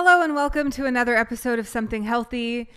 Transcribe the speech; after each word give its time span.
Hello, 0.00 0.22
and 0.22 0.36
welcome 0.36 0.70
to 0.70 0.86
another 0.86 1.16
episode 1.16 1.58
of 1.58 1.66
Something 1.66 2.04
Healthy. 2.04 2.70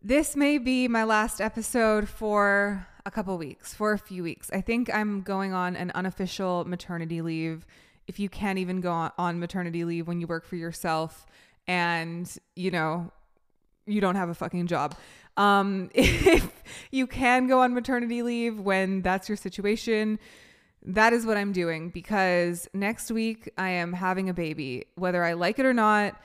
This 0.00 0.34
may 0.34 0.56
be 0.56 0.88
my 0.88 1.04
last 1.04 1.38
episode 1.38 2.08
for 2.08 2.86
a 3.04 3.10
couple 3.10 3.36
weeks, 3.36 3.74
for 3.74 3.92
a 3.92 3.98
few 3.98 4.22
weeks. 4.22 4.48
I 4.50 4.62
think 4.62 4.88
I'm 4.90 5.20
going 5.20 5.52
on 5.52 5.76
an 5.76 5.92
unofficial 5.94 6.64
maternity 6.64 7.20
leave. 7.20 7.66
If 8.08 8.18
you 8.18 8.30
can't 8.30 8.58
even 8.58 8.80
go 8.80 9.10
on 9.18 9.40
maternity 9.40 9.84
leave 9.84 10.08
when 10.08 10.22
you 10.22 10.26
work 10.26 10.46
for 10.46 10.56
yourself 10.56 11.26
and, 11.66 12.34
you 12.56 12.70
know, 12.70 13.12
you 13.84 14.00
don't 14.00 14.16
have 14.16 14.30
a 14.30 14.34
fucking 14.34 14.66
job. 14.66 14.96
Um, 15.36 15.90
if 15.94 16.50
you 16.90 17.06
can 17.06 17.46
go 17.46 17.60
on 17.60 17.74
maternity 17.74 18.22
leave 18.22 18.58
when 18.58 19.02
that's 19.02 19.28
your 19.28 19.36
situation, 19.36 20.18
that 20.82 21.12
is 21.12 21.26
what 21.26 21.36
I'm 21.36 21.52
doing 21.52 21.90
because 21.90 22.70
next 22.72 23.10
week 23.10 23.52
I 23.58 23.68
am 23.68 23.92
having 23.92 24.30
a 24.30 24.34
baby. 24.34 24.86
Whether 24.94 25.22
I 25.22 25.34
like 25.34 25.58
it 25.58 25.66
or 25.66 25.74
not, 25.74 26.18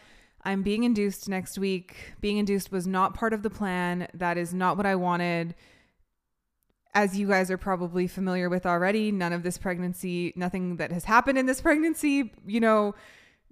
I'm 0.43 0.63
being 0.63 0.83
induced 0.83 1.27
next 1.27 1.57
week. 1.57 2.13
Being 2.21 2.37
induced 2.37 2.71
was 2.71 2.87
not 2.87 3.13
part 3.13 3.33
of 3.33 3.43
the 3.43 3.49
plan. 3.49 4.07
That 4.13 4.37
is 4.37 4.53
not 4.53 4.77
what 4.77 4.85
I 4.85 4.95
wanted. 4.95 5.55
As 6.93 7.17
you 7.17 7.27
guys 7.27 7.51
are 7.51 7.57
probably 7.57 8.07
familiar 8.07 8.49
with 8.49 8.65
already, 8.65 9.11
none 9.11 9.33
of 9.33 9.43
this 9.43 9.57
pregnancy, 9.57 10.33
nothing 10.35 10.77
that 10.77 10.91
has 10.91 11.05
happened 11.05 11.37
in 11.37 11.45
this 11.45 11.61
pregnancy, 11.61 12.31
you 12.47 12.59
know, 12.59 12.95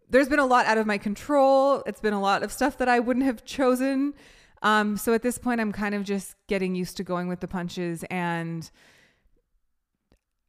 there's 0.10 0.30
been 0.30 0.40
a 0.40 0.46
lot 0.46 0.66
out 0.66 0.78
of 0.78 0.88
my 0.88 0.98
control. 0.98 1.84
It's 1.86 2.00
been 2.00 2.14
a 2.14 2.22
lot 2.22 2.42
of 2.42 2.52
stuff 2.52 2.78
that 2.78 2.88
I 2.88 3.00
wouldn't 3.00 3.26
have 3.26 3.44
chosen. 3.46 4.14
Um, 4.62 4.98
so 4.98 5.14
at 5.14 5.22
this 5.22 5.38
point, 5.38 5.62
I'm 5.62 5.72
kind 5.72 5.94
of 5.94 6.04
just 6.04 6.36
getting 6.48 6.74
used 6.76 6.98
to 6.98 7.04
going 7.04 7.28
with 7.28 7.42
the 7.42 7.48
punches 7.48 8.04
and 8.10 8.70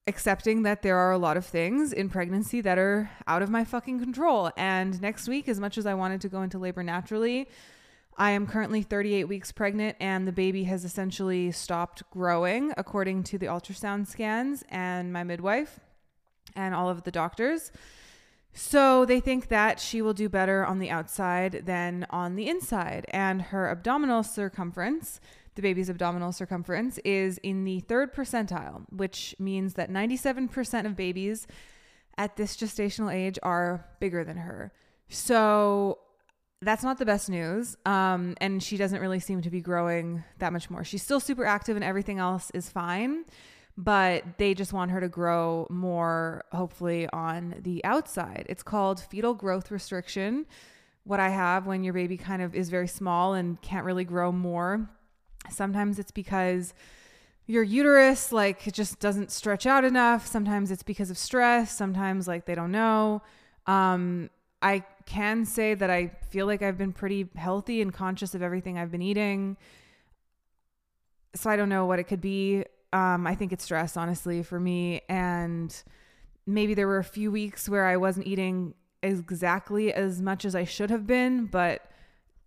accepting 0.08 0.62
that 0.62 0.82
there 0.82 0.96
are 0.96 1.12
a 1.12 1.18
lot 1.18 1.36
of 1.36 1.46
things 1.46 1.92
in 1.92 2.08
pregnancy 2.08 2.60
that 2.62 2.78
are 2.78 3.10
out 3.26 3.42
of 3.42 3.50
my 3.50 3.64
fucking 3.64 4.00
control. 4.00 4.50
And 4.56 5.00
next 5.00 5.28
week, 5.28 5.48
as 5.48 5.60
much 5.60 5.78
as 5.78 5.86
I 5.86 5.94
wanted 5.94 6.20
to 6.22 6.28
go 6.28 6.42
into 6.42 6.58
labor 6.58 6.82
naturally, 6.82 7.48
I 8.16 8.32
am 8.32 8.48
currently 8.48 8.82
38 8.82 9.24
weeks 9.24 9.52
pregnant 9.52 9.96
and 10.00 10.26
the 10.26 10.32
baby 10.32 10.64
has 10.64 10.84
essentially 10.84 11.52
stopped 11.52 12.02
growing 12.10 12.72
according 12.76 13.22
to 13.24 13.38
the 13.38 13.46
ultrasound 13.46 14.08
scans 14.08 14.64
and 14.70 15.12
my 15.12 15.22
midwife 15.22 15.78
and 16.56 16.74
all 16.74 16.88
of 16.88 17.04
the 17.04 17.12
doctors. 17.12 17.70
So 18.52 19.04
they 19.04 19.20
think 19.20 19.48
that 19.48 19.78
she 19.78 20.02
will 20.02 20.14
do 20.14 20.28
better 20.28 20.66
on 20.66 20.80
the 20.80 20.90
outside 20.90 21.62
than 21.64 22.06
on 22.10 22.34
the 22.34 22.48
inside. 22.48 23.04
And 23.10 23.40
her 23.40 23.70
abdominal 23.70 24.24
circumference, 24.24 25.20
the 25.58 25.62
baby's 25.62 25.90
abdominal 25.90 26.30
circumference, 26.30 26.98
is 26.98 27.38
in 27.38 27.64
the 27.64 27.80
third 27.80 28.14
percentile, 28.14 28.84
which 28.90 29.34
means 29.40 29.74
that 29.74 29.90
97% 29.90 30.86
of 30.86 30.94
babies 30.94 31.48
at 32.16 32.36
this 32.36 32.56
gestational 32.56 33.12
age 33.12 33.40
are 33.42 33.84
bigger 33.98 34.22
than 34.22 34.36
her. 34.36 34.72
So 35.08 35.98
that's 36.62 36.84
not 36.84 36.98
the 36.98 37.04
best 37.04 37.28
news. 37.28 37.76
Um, 37.84 38.36
and 38.40 38.62
she 38.62 38.76
doesn't 38.76 39.00
really 39.00 39.18
seem 39.18 39.42
to 39.42 39.50
be 39.50 39.60
growing 39.60 40.22
that 40.38 40.52
much 40.52 40.70
more. 40.70 40.84
She's 40.84 41.02
still 41.02 41.18
super 41.18 41.44
active 41.44 41.74
and 41.74 41.84
everything 41.84 42.20
else 42.20 42.52
is 42.54 42.70
fine 42.70 43.24
but 43.80 44.24
they 44.38 44.54
just 44.54 44.72
want 44.72 44.90
her 44.90 45.00
to 45.00 45.08
grow 45.08 45.64
more, 45.70 46.44
hopefully, 46.50 47.08
on 47.12 47.54
the 47.62 47.82
outside. 47.84 48.44
It's 48.48 48.64
called 48.64 48.98
fetal 48.98 49.34
growth 49.34 49.70
restriction. 49.70 50.46
What 51.04 51.20
I 51.20 51.28
have 51.28 51.64
when 51.64 51.84
your 51.84 51.94
baby 51.94 52.16
kind 52.16 52.42
of 52.42 52.56
is 52.56 52.70
very 52.70 52.88
small 52.88 53.34
and 53.34 53.62
can't 53.62 53.86
really 53.86 54.02
grow 54.02 54.32
more. 54.32 54.90
Sometimes 55.50 55.98
it's 55.98 56.10
because 56.10 56.74
your 57.46 57.62
uterus 57.62 58.30
like 58.30 58.70
just 58.72 59.00
doesn't 59.00 59.30
stretch 59.30 59.66
out 59.66 59.84
enough. 59.84 60.26
Sometimes 60.26 60.70
it's 60.70 60.82
because 60.82 61.10
of 61.10 61.18
stress. 61.18 61.74
Sometimes 61.74 62.28
like 62.28 62.44
they 62.44 62.54
don't 62.54 62.70
know. 62.70 63.22
Um, 63.66 64.30
I 64.60 64.84
can 65.06 65.44
say 65.44 65.74
that 65.74 65.88
I 65.88 66.08
feel 66.28 66.46
like 66.46 66.62
I've 66.62 66.76
been 66.76 66.92
pretty 66.92 67.26
healthy 67.36 67.80
and 67.80 67.92
conscious 67.92 68.34
of 68.34 68.42
everything 68.42 68.76
I've 68.78 68.90
been 68.90 69.02
eating. 69.02 69.56
So 71.34 71.48
I 71.48 71.56
don't 71.56 71.68
know 71.68 71.86
what 71.86 71.98
it 71.98 72.04
could 72.04 72.20
be. 72.20 72.64
Um, 72.92 73.26
I 73.26 73.34
think 73.34 73.52
it's 73.52 73.64
stress, 73.64 73.96
honestly, 73.96 74.42
for 74.42 74.60
me. 74.60 75.02
And 75.08 75.74
maybe 76.46 76.74
there 76.74 76.86
were 76.86 76.98
a 76.98 77.04
few 77.04 77.30
weeks 77.30 77.68
where 77.68 77.86
I 77.86 77.96
wasn't 77.96 78.26
eating 78.26 78.74
exactly 79.02 79.92
as 79.92 80.20
much 80.20 80.44
as 80.44 80.54
I 80.54 80.64
should 80.64 80.90
have 80.90 81.06
been. 81.06 81.46
But 81.46 81.82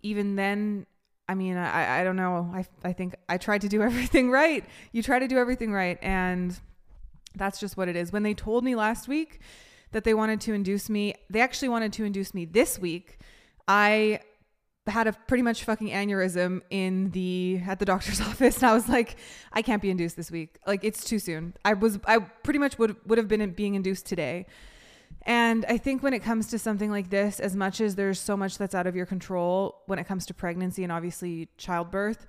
even 0.02 0.36
then, 0.36 0.86
I 1.32 1.34
mean, 1.34 1.56
I, 1.56 2.02
I 2.02 2.04
don't 2.04 2.18
know. 2.18 2.52
I, 2.54 2.66
I 2.84 2.92
think 2.92 3.16
I 3.30 3.38
tried 3.38 3.62
to 3.62 3.70
do 3.70 3.82
everything 3.90 4.30
right. 4.30 4.66
You 4.92 5.02
try 5.02 5.18
to 5.18 5.30
do 5.30 5.38
everything 5.38 5.72
right. 5.72 5.98
And 6.02 6.60
that's 7.36 7.58
just 7.58 7.78
what 7.78 7.88
it 7.88 7.96
is. 7.96 8.12
When 8.12 8.24
they 8.24 8.34
told 8.34 8.66
me 8.66 8.76
last 8.76 9.08
week 9.08 9.40
that 9.94 10.04
they 10.04 10.14
wanted 10.14 10.42
to 10.42 10.54
induce 10.54 10.90
me, 10.90 11.16
they 11.30 11.40
actually 11.40 11.70
wanted 11.70 11.94
to 11.94 12.04
induce 12.04 12.34
me 12.34 12.44
this 12.44 12.78
week. 12.78 13.20
I 13.66 14.20
had 14.88 15.08
a 15.08 15.14
pretty 15.14 15.42
much 15.42 15.64
fucking 15.64 15.88
aneurysm 15.88 16.64
in 16.70 17.12
the 17.12 17.62
at 17.66 17.80
the 17.80 17.86
doctor's 17.86 18.20
office 18.30 18.58
and 18.58 18.66
I 18.66 18.74
was 18.74 18.90
like 18.90 19.16
I 19.54 19.62
can't 19.62 19.80
be 19.80 19.92
induced 19.92 20.18
this 20.18 20.32
week 20.32 20.58
like 20.66 20.84
it's 20.84 21.04
too 21.04 21.20
soon 21.20 21.54
I 21.64 21.74
was 21.74 22.00
I 22.08 22.18
pretty 22.18 22.58
much 22.58 22.80
would 22.80 22.96
would 23.06 23.20
have 23.20 23.28
been 23.28 23.48
being 23.52 23.76
induced 23.76 24.08
today 24.08 24.48
and 25.24 25.66
I 25.68 25.78
think 25.78 26.02
when 26.02 26.14
it 26.14 26.20
comes 26.20 26.48
to 26.48 26.60
something 26.60 26.90
like 26.90 27.10
this 27.10 27.40
as 27.40 27.56
much 27.56 27.80
as 27.82 27.96
there's 27.96 28.20
so 28.20 28.36
much 28.36 28.58
that's 28.58 28.74
out 28.74 28.88
of 28.88 28.96
your 28.96 29.06
control 29.06 29.82
when 29.86 30.00
it 30.00 30.06
comes 30.06 30.26
to 30.28 30.34
pregnancy 30.34 30.84
and 30.84 30.92
obviously 30.92 31.50
childbirth 31.58 32.26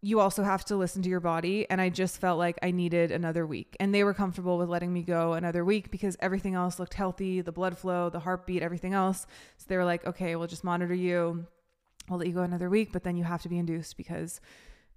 you 0.00 0.20
also 0.20 0.44
have 0.44 0.64
to 0.66 0.76
listen 0.76 1.02
to 1.02 1.08
your 1.08 1.20
body. 1.20 1.68
And 1.68 1.80
I 1.80 1.88
just 1.88 2.20
felt 2.20 2.38
like 2.38 2.58
I 2.62 2.70
needed 2.70 3.10
another 3.10 3.44
week. 3.46 3.76
And 3.80 3.92
they 3.92 4.04
were 4.04 4.14
comfortable 4.14 4.56
with 4.56 4.68
letting 4.68 4.92
me 4.92 5.02
go 5.02 5.32
another 5.32 5.64
week 5.64 5.90
because 5.90 6.16
everything 6.20 6.54
else 6.54 6.78
looked 6.78 6.94
healthy 6.94 7.40
the 7.40 7.52
blood 7.52 7.76
flow 7.76 8.08
the 8.08 8.20
heartbeat 8.20 8.62
everything 8.62 8.94
else. 8.94 9.26
So 9.56 9.66
they 9.68 9.76
were 9.76 9.84
like 9.84 10.06
okay 10.06 10.36
we'll 10.36 10.46
just 10.46 10.64
monitor 10.64 10.94
you. 10.94 11.46
We'll 12.08 12.20
let 12.20 12.28
you 12.28 12.34
go 12.34 12.42
another 12.42 12.70
week 12.70 12.92
but 12.92 13.02
then 13.02 13.16
you 13.16 13.24
have 13.24 13.42
to 13.42 13.48
be 13.48 13.58
induced 13.58 13.96
because 13.96 14.40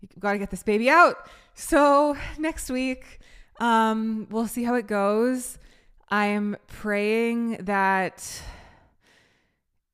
you've 0.02 0.12
got 0.20 0.34
to 0.34 0.38
get 0.38 0.52
this 0.52 0.64
baby 0.64 0.90
out. 0.90 1.28
So 1.56 2.16
next 2.38 2.70
week 2.70 3.20
um, 3.60 4.28
we'll 4.30 4.48
see 4.48 4.64
how 4.64 4.76
it 4.76 4.88
goes 4.88 5.58
I'm 6.12 6.58
praying 6.68 7.58
that 7.62 8.44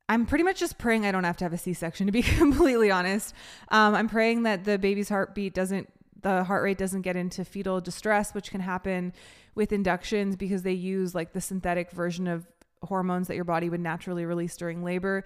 I'm 0.10 0.26
pretty 0.26 0.44
much 0.44 0.60
just 0.60 0.80
praying 0.80 1.06
I 1.06 1.12
don't 1.12 1.26
have 1.26 1.38
to 1.38 1.46
have 1.46 1.54
a 1.54 1.58
C-section 1.58 2.08
to 2.08 2.12
be 2.12 2.22
completely 2.24 2.90
honest. 2.90 3.36
Um, 3.70 3.94
I'm 3.94 4.10
praying 4.10 4.44
that 4.44 4.64
the 4.64 4.80
baby's 4.80 5.10
heartbeat 5.10 5.54
doesn't, 5.54 5.90
the 6.22 6.44
heart 6.44 6.64
rate 6.64 6.78
doesn't 6.78 7.02
get 7.02 7.16
into 7.16 7.46
fetal 7.46 7.80
distress, 7.82 8.34
which 8.34 8.50
can 8.50 8.62
happen 8.62 9.14
with 9.54 9.72
inductions 9.72 10.36
because 10.36 10.64
they 10.64 10.74
use 10.74 11.14
like 11.14 11.34
the 11.34 11.42
synthetic 11.42 11.92
version 11.92 12.28
of 12.28 12.48
hormones 12.84 13.28
that 13.28 13.36
your 13.36 13.44
body 13.44 13.70
would 13.70 13.80
naturally 13.80 14.26
release 14.26 14.58
during 14.58 14.84
labor. 14.84 15.24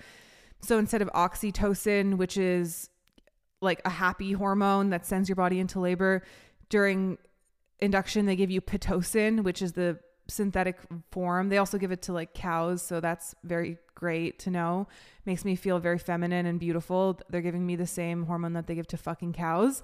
So 0.61 0.77
instead 0.77 1.01
of 1.01 1.09
oxytocin, 1.13 2.17
which 2.17 2.37
is 2.37 2.89
like 3.61 3.81
a 3.85 3.89
happy 3.89 4.33
hormone 4.33 4.89
that 4.89 5.05
sends 5.05 5.29
your 5.29 5.35
body 5.35 5.59
into 5.59 5.79
labor, 5.79 6.23
during 6.69 7.17
induction 7.79 8.25
they 8.25 8.35
give 8.35 8.51
you 8.51 8.61
pitocin, 8.61 9.43
which 9.43 9.61
is 9.61 9.73
the 9.73 9.99
synthetic 10.31 10.77
form. 11.11 11.49
They 11.49 11.57
also 11.57 11.77
give 11.77 11.91
it 11.91 12.01
to 12.03 12.13
like 12.13 12.33
cows, 12.33 12.81
so 12.81 12.99
that's 12.99 13.35
very 13.43 13.77
great 13.95 14.39
to 14.39 14.49
know. 14.49 14.87
Makes 15.25 15.45
me 15.45 15.55
feel 15.55 15.79
very 15.79 15.99
feminine 15.99 16.45
and 16.45 16.59
beautiful. 16.59 17.19
They're 17.29 17.41
giving 17.41 17.65
me 17.65 17.75
the 17.75 17.87
same 17.87 18.25
hormone 18.25 18.53
that 18.53 18.67
they 18.67 18.75
give 18.75 18.87
to 18.87 18.97
fucking 18.97 19.33
cows. 19.33 19.83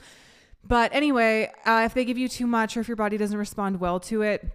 But 0.63 0.93
anyway, 0.93 1.51
uh, 1.65 1.83
if 1.85 1.93
they 1.93 2.03
give 2.03 2.17
you 2.17 2.27
too 2.27 2.47
much 2.47 2.75
or 2.75 2.81
if 2.81 2.87
your 2.87 2.97
body 2.97 3.17
doesn't 3.17 3.37
respond 3.37 3.79
well 3.79 3.99
to 4.01 4.23
it, 4.23 4.45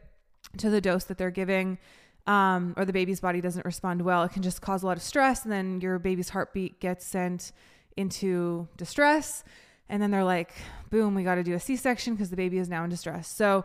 to 0.59 0.69
the 0.69 0.81
dose 0.81 1.05
that 1.05 1.17
they're 1.17 1.31
giving, 1.31 1.79
um, 2.27 2.75
or 2.77 2.85
the 2.85 2.93
baby's 2.93 3.21
body 3.21 3.41
doesn't 3.41 3.65
respond 3.65 4.03
well, 4.03 4.23
it 4.25 4.33
can 4.33 4.43
just 4.43 4.61
cause 4.61 4.83
a 4.83 4.87
lot 4.87 4.97
of 4.97 5.03
stress. 5.03 5.45
And 5.45 5.53
then 5.53 5.81
your 5.81 5.99
baby's 5.99 6.31
heartbeat 6.31 6.81
gets 6.81 7.07
sent 7.07 7.53
into 7.97 8.69
distress. 8.77 9.45
And 9.89 10.03
then 10.03 10.11
they're 10.11 10.25
like, 10.25 10.53
boom, 10.91 11.15
we 11.15 11.23
got 11.23 11.37
to 11.37 11.43
do 11.43 11.55
a 11.55 11.61
C 11.61 11.77
section 11.77 12.15
because 12.15 12.31
the 12.31 12.37
baby 12.37 12.59
is 12.59 12.69
now 12.69 12.85
in 12.85 12.91
distress. 12.91 13.29
So 13.29 13.65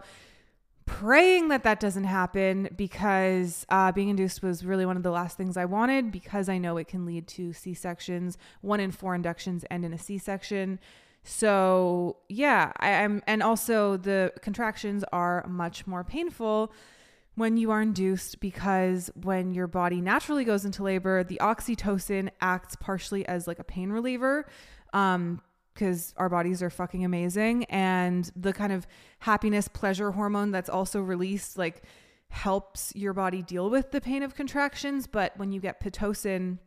praying 0.88 1.50
that 1.50 1.64
that 1.64 1.80
doesn't 1.80 2.06
happen 2.06 2.70
because 2.75 3.66
uh, 3.70 3.92
being 3.92 4.09
induced 4.09 4.42
was 4.42 4.66
really 4.66 4.86
one 4.86 4.98
of 4.98 5.03
the 5.03 5.12
last 5.12 5.38
things 5.38 5.58
I 5.58 5.66
wanted 5.66 6.12
because 6.12 6.50
I 6.50 6.58
know 6.58 6.78
it 6.78 6.88
can 6.88 7.06
lead 7.06 7.28
to 7.28 7.53
C 7.53 7.75
sections. 7.75 8.38
One 8.62 8.80
in 8.80 8.92
four 8.92 9.13
inductions 9.13 9.63
end 9.69 9.86
in 9.86 9.94
a 9.94 9.98
C 9.98 10.18
section. 10.18 10.80
So 11.24 12.18
yeah, 12.30 12.72
I, 12.80 12.89
am 12.89 13.22
and 13.28 13.44
also 13.44 13.98
the 13.98 14.31
contractions 14.42 15.04
are 15.12 15.45
much 15.48 15.86
more 15.86 16.06
painful 16.06 16.72
when 17.36 17.57
you 17.57 17.69
are 17.69 17.81
induced 17.81 18.40
because 18.40 19.12
when 19.22 19.54
your 19.54 19.68
body 19.68 20.00
naturally 20.00 20.45
goes 20.45 20.63
into 20.63 20.83
labor, 20.83 21.24
the 21.24 21.38
oxytocin 21.42 22.30
acts 22.40 22.78
partially 22.78 23.28
as 23.28 23.45
like 23.45 23.60
a 23.60 23.63
pain 23.63 23.92
reliever. 23.92 24.48
Um, 24.94 25.42
because 25.77 26.13
our 26.18 26.29
bodies 26.29 26.63
are 26.63 26.69
fucking 26.69 27.06
amazing 27.06 27.63
and 27.65 28.31
the 28.35 28.51
kind 28.51 28.74
of 28.74 28.88
happiness 29.19 29.68
pleasure 29.68 30.12
hormone 30.12 30.51
that's 30.51 30.69
also 30.69 31.00
released 31.00 31.57
like 31.57 31.83
helps 32.29 32.91
your 32.95 33.13
body 33.13 33.41
deal 33.41 33.69
with 33.69 33.91
the 33.91 34.01
pain 34.01 34.24
of 34.24 34.33
contractions 34.33 35.06
but 35.06 35.38
when 35.38 35.51
you 35.51 35.62
get 35.62 35.79
pitocin 35.79 36.57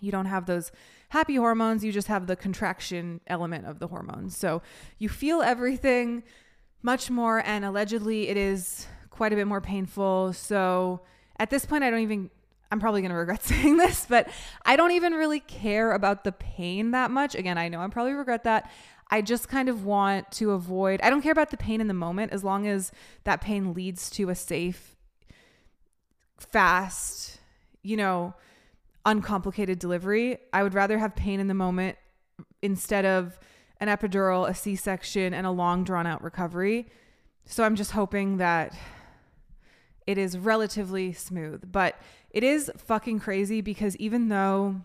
you 0.00 0.12
don't 0.12 0.26
have 0.26 0.46
those 0.46 0.70
happy 1.08 1.36
hormones 1.36 1.84
you 1.84 1.90
just 1.90 2.08
have 2.08 2.26
the 2.26 2.36
contraction 2.36 3.20
element 3.26 3.66
of 3.66 3.78
the 3.78 3.88
hormones 3.88 4.36
so 4.36 4.60
you 4.98 5.08
feel 5.08 5.42
everything 5.42 6.22
much 6.82 7.10
more 7.10 7.42
and 7.44 7.64
allegedly 7.64 8.28
it 8.28 8.36
is 8.36 8.86
quite 9.20 9.34
a 9.34 9.36
bit 9.36 9.46
more 9.46 9.60
painful. 9.60 10.32
So 10.32 11.02
at 11.38 11.50
this 11.50 11.66
point 11.66 11.84
i 11.84 11.90
don't 11.90 12.00
even 12.00 12.30
I'm 12.70 12.80
probably 12.80 13.00
going 13.00 13.10
to 13.10 13.16
regret 13.16 13.42
saying 13.44 13.76
this, 13.76 14.06
but 14.08 14.28
I 14.64 14.76
don't 14.76 14.92
even 14.92 15.14
really 15.14 15.40
care 15.40 15.92
about 15.92 16.24
the 16.24 16.32
pain 16.32 16.92
that 16.92 17.10
much. 17.10 17.34
Again, 17.34 17.58
I 17.58 17.68
know 17.68 17.80
I 17.80 17.88
probably 17.88 18.12
regret 18.12 18.44
that. 18.44 18.70
I 19.10 19.22
just 19.22 19.48
kind 19.48 19.68
of 19.68 19.84
want 19.84 20.30
to 20.32 20.52
avoid, 20.52 21.00
I 21.02 21.10
don't 21.10 21.20
care 21.20 21.32
about 21.32 21.50
the 21.50 21.56
pain 21.56 21.80
in 21.80 21.88
the 21.88 21.94
moment 21.94 22.32
as 22.32 22.44
long 22.44 22.68
as 22.68 22.92
that 23.24 23.40
pain 23.40 23.74
leads 23.74 24.08
to 24.10 24.30
a 24.30 24.36
safe, 24.36 24.94
fast, 26.38 27.40
you 27.82 27.96
know, 27.96 28.34
uncomplicated 29.04 29.80
delivery. 29.80 30.38
I 30.52 30.62
would 30.62 30.74
rather 30.74 30.98
have 30.98 31.16
pain 31.16 31.40
in 31.40 31.48
the 31.48 31.54
moment 31.54 31.98
instead 32.62 33.04
of 33.04 33.38
an 33.80 33.88
epidural, 33.88 34.48
a 34.48 34.54
C 34.54 34.76
section, 34.76 35.34
and 35.34 35.44
a 35.44 35.50
long 35.50 35.82
drawn 35.82 36.06
out 36.06 36.22
recovery. 36.22 36.86
So 37.46 37.64
I'm 37.64 37.74
just 37.74 37.92
hoping 37.92 38.36
that 38.36 38.76
it 40.06 40.18
is 40.18 40.38
relatively 40.38 41.12
smooth. 41.12 41.72
But 41.72 41.96
it 42.30 42.44
is 42.44 42.70
fucking 42.76 43.20
crazy 43.20 43.60
because 43.60 43.96
even 43.96 44.28
though 44.28 44.76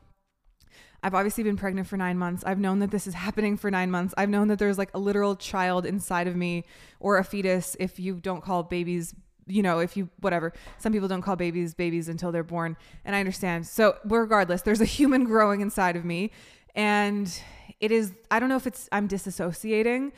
I've 1.03 1.13
obviously 1.13 1.44
been 1.44 1.57
pregnant 1.57 1.88
for 1.88 1.97
nine 1.97 2.18
months, 2.18 2.44
I've 2.45 2.59
known 2.59 2.80
that 2.80 2.92
this 2.92 3.06
is 3.07 3.13
happening 3.25 3.57
for 3.57 3.69
nine 3.69 3.92
months. 3.92 4.13
I've 4.18 4.30
known 4.30 4.47
that 4.47 4.59
there's 4.59 4.77
like 4.77 4.89
a 4.94 5.00
literal 5.00 5.36
child 5.36 5.86
inside 5.86 6.27
of 6.27 6.36
me 6.36 6.65
or 7.00 7.18
a 7.18 7.24
fetus 7.24 7.75
if 7.80 8.00
you 8.00 8.15
don't 8.15 8.44
call 8.44 8.63
babies 8.63 9.13
you 9.47 9.62
know, 9.62 9.77
if 9.77 9.95
you 9.95 10.09
whatever, 10.21 10.53
some 10.80 10.92
people 10.92 11.07
don't 11.07 11.21
call 11.21 11.36
babies 11.36 11.75
babies 11.75 12.09
until 12.09 12.31
they're 12.31 12.44
born, 12.44 12.75
and 13.03 13.15
I 13.15 13.19
understand. 13.19 13.68
So, 13.68 13.95
regardless, 14.03 14.63
there's 14.63 14.81
a 14.81 14.86
human 14.86 15.24
growing 15.25 15.62
inside 15.62 15.95
of 15.95 16.03
me, 16.03 16.31
and 16.74 17.31
it 17.80 17.92
is 17.92 18.13
I 18.31 18.39
don't 18.39 18.50
know 18.50 18.56
if 18.56 18.65
it's 18.65 18.89
I'm 18.92 19.07
disassociating, 19.07 20.13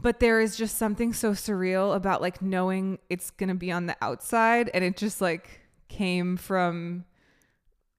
but 0.00 0.20
there 0.20 0.40
is 0.40 0.56
just 0.56 0.78
something 0.78 1.12
so 1.12 1.32
surreal 1.32 1.94
about 1.94 2.20
like 2.20 2.40
knowing 2.40 2.98
it's 3.10 3.30
going 3.30 3.48
to 3.48 3.54
be 3.54 3.70
on 3.70 3.86
the 3.86 3.96
outside 4.00 4.70
and 4.72 4.82
it 4.82 4.96
just 4.96 5.20
like 5.20 5.60
came 5.94 6.36
from 6.36 7.04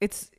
it's 0.01 0.29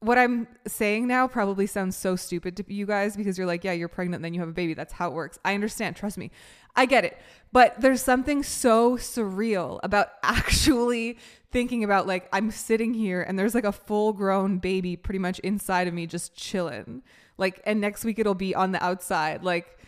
what 0.00 0.18
I'm 0.18 0.46
saying 0.66 1.08
now 1.08 1.26
probably 1.26 1.66
sounds 1.66 1.96
so 1.96 2.14
stupid 2.14 2.56
to 2.56 2.64
you 2.72 2.86
guys 2.86 3.16
because 3.16 3.36
you're 3.36 3.46
like, 3.46 3.64
yeah, 3.64 3.72
you're 3.72 3.88
pregnant, 3.88 4.22
then 4.22 4.32
you 4.32 4.40
have 4.40 4.48
a 4.48 4.52
baby. 4.52 4.74
That's 4.74 4.92
how 4.92 5.08
it 5.08 5.14
works. 5.14 5.38
I 5.44 5.54
understand. 5.54 5.96
Trust 5.96 6.18
me. 6.18 6.30
I 6.76 6.86
get 6.86 7.04
it. 7.04 7.18
But 7.50 7.80
there's 7.80 8.02
something 8.02 8.42
so 8.44 8.96
surreal 8.96 9.80
about 9.82 10.08
actually 10.22 11.18
thinking 11.50 11.82
about 11.82 12.06
like, 12.06 12.28
I'm 12.32 12.50
sitting 12.50 12.94
here 12.94 13.22
and 13.22 13.38
there's 13.38 13.54
like 13.54 13.64
a 13.64 13.72
full 13.72 14.12
grown 14.12 14.58
baby 14.58 14.96
pretty 14.96 15.18
much 15.18 15.40
inside 15.40 15.88
of 15.88 15.94
me 15.94 16.06
just 16.06 16.34
chilling. 16.34 17.02
Like, 17.36 17.60
and 17.64 17.80
next 17.80 18.04
week 18.04 18.18
it'll 18.18 18.34
be 18.34 18.54
on 18.54 18.72
the 18.72 18.84
outside. 18.84 19.42
Like, 19.42 19.78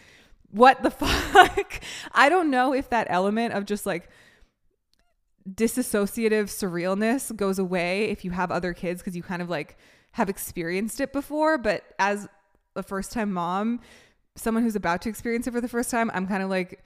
what 0.51 0.83
the 0.83 0.91
fuck? 0.91 1.81
I 2.13 2.29
don't 2.29 2.51
know 2.51 2.73
if 2.73 2.91
that 2.91 3.07
element 3.11 3.55
of 3.55 3.65
just 3.65 3.87
like, 3.87 4.09
disassociative 5.49 6.45
surrealness 6.45 7.35
goes 7.35 7.59
away 7.59 8.05
if 8.05 8.25
you 8.25 8.31
have 8.31 8.51
other 8.51 8.75
kids 8.75 9.01
because 9.01 9.17
you 9.17 9.23
kind 9.23 9.43
of 9.43 9.49
like 9.49 9.77
have 10.13 10.29
experienced 10.29 11.01
it 11.01 11.13
before, 11.13 11.59
but 11.59 11.85
as 11.99 12.29
a 12.77 12.83
first 12.83 13.13
time 13.13 13.33
mom, 13.33 13.81
someone 14.37 14.63
who's 14.63 14.77
about 14.77 15.03
to 15.03 15.09
experience 15.09 15.47
it 15.47 15.53
for 15.53 15.61
the 15.61 15.69
first 15.69 15.91
time, 15.91 16.11
I'm 16.15 16.27
kind 16.27 16.43
of 16.43 16.51
like, 16.51 16.85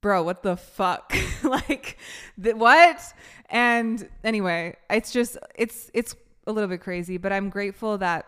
bro, 0.00 0.22
what 0.22 0.42
the 0.42 0.56
fuck? 0.56 1.14
like, 1.42 1.98
th- 2.42 2.56
what? 2.56 3.02
And 3.50 4.08
anyway, 4.24 4.76
it's 4.90 5.12
just, 5.12 5.38
it's, 5.54 5.90
it's 5.94 6.14
a 6.46 6.52
little 6.52 6.68
bit 6.68 6.80
crazy, 6.80 7.18
but 7.18 7.32
I'm 7.32 7.48
grateful 7.50 7.98
that 7.98 8.26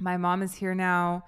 my 0.00 0.16
mom 0.16 0.42
is 0.42 0.54
here 0.54 0.74
now 0.74 1.24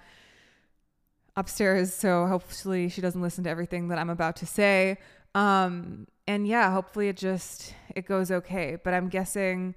upstairs. 1.37 1.93
So 1.93 2.27
hopefully 2.27 2.89
she 2.89 3.01
doesn't 3.01 3.21
listen 3.21 3.45
to 3.45 3.51
everything 3.51 3.89
that 3.89 3.99
I'm 3.99 4.11
about 4.11 4.37
to 4.37 4.47
say. 4.47 4.99
Um, 5.37 6.07
and 6.27 6.49
yeah, 6.49 6.73
hopefully 6.73 7.09
it 7.09 7.17
just, 7.17 7.75
it 7.95 8.07
goes 8.07 8.31
okay. 8.31 8.79
But 8.83 8.95
I'm 8.95 9.09
guessing, 9.09 9.75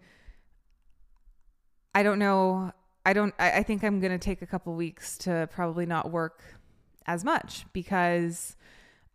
I 1.93 2.01
don't 2.01 2.17
know. 2.17 2.71
I 3.05 3.13
don't. 3.13 3.33
I, 3.37 3.59
I 3.59 3.63
think 3.63 3.83
I'm 3.83 3.99
gonna 3.99 4.17
take 4.17 4.41
a 4.41 4.45
couple 4.45 4.73
weeks 4.73 5.17
to 5.19 5.49
probably 5.51 5.85
not 5.85 6.11
work 6.11 6.41
as 7.05 7.23
much 7.23 7.65
because 7.73 8.55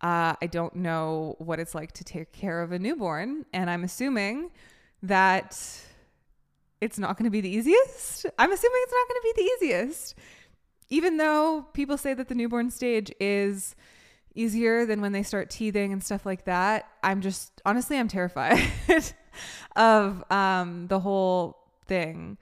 uh, 0.01 0.35
I 0.41 0.47
don't 0.47 0.75
know 0.75 1.35
what 1.39 1.59
it's 1.59 1.73
like 1.73 1.93
to 1.93 2.03
take 2.03 2.31
care 2.31 2.61
of 2.61 2.71
a 2.71 2.79
newborn, 2.79 3.45
and 3.53 3.69
I'm 3.69 3.83
assuming 3.83 4.51
that 5.01 5.59
it's 6.81 6.99
not 6.99 7.17
going 7.17 7.25
to 7.25 7.31
be 7.31 7.41
the 7.41 7.49
easiest. 7.49 8.25
I'm 8.37 8.51
assuming 8.51 8.81
it's 8.83 8.93
not 8.93 9.07
going 9.07 9.21
to 9.21 9.33
be 9.33 9.41
the 9.41 9.65
easiest, 9.65 10.15
even 10.89 11.17
though 11.17 11.65
people 11.73 11.97
say 11.97 12.13
that 12.13 12.27
the 12.27 12.35
newborn 12.35 12.69
stage 12.69 13.11
is 13.19 13.75
easier 14.35 14.85
than 14.85 15.01
when 15.01 15.11
they 15.11 15.23
start 15.23 15.49
teething 15.49 15.93
and 15.93 16.03
stuff 16.03 16.25
like 16.25 16.45
that. 16.45 16.89
I'm 17.03 17.21
just 17.21 17.61
honestly, 17.65 17.97
I'm 17.97 18.07
terrified 18.07 18.59
of 19.75 20.23
um, 20.31 20.87
the 20.87 20.99
whole 20.99 21.57
thing. 21.87 22.37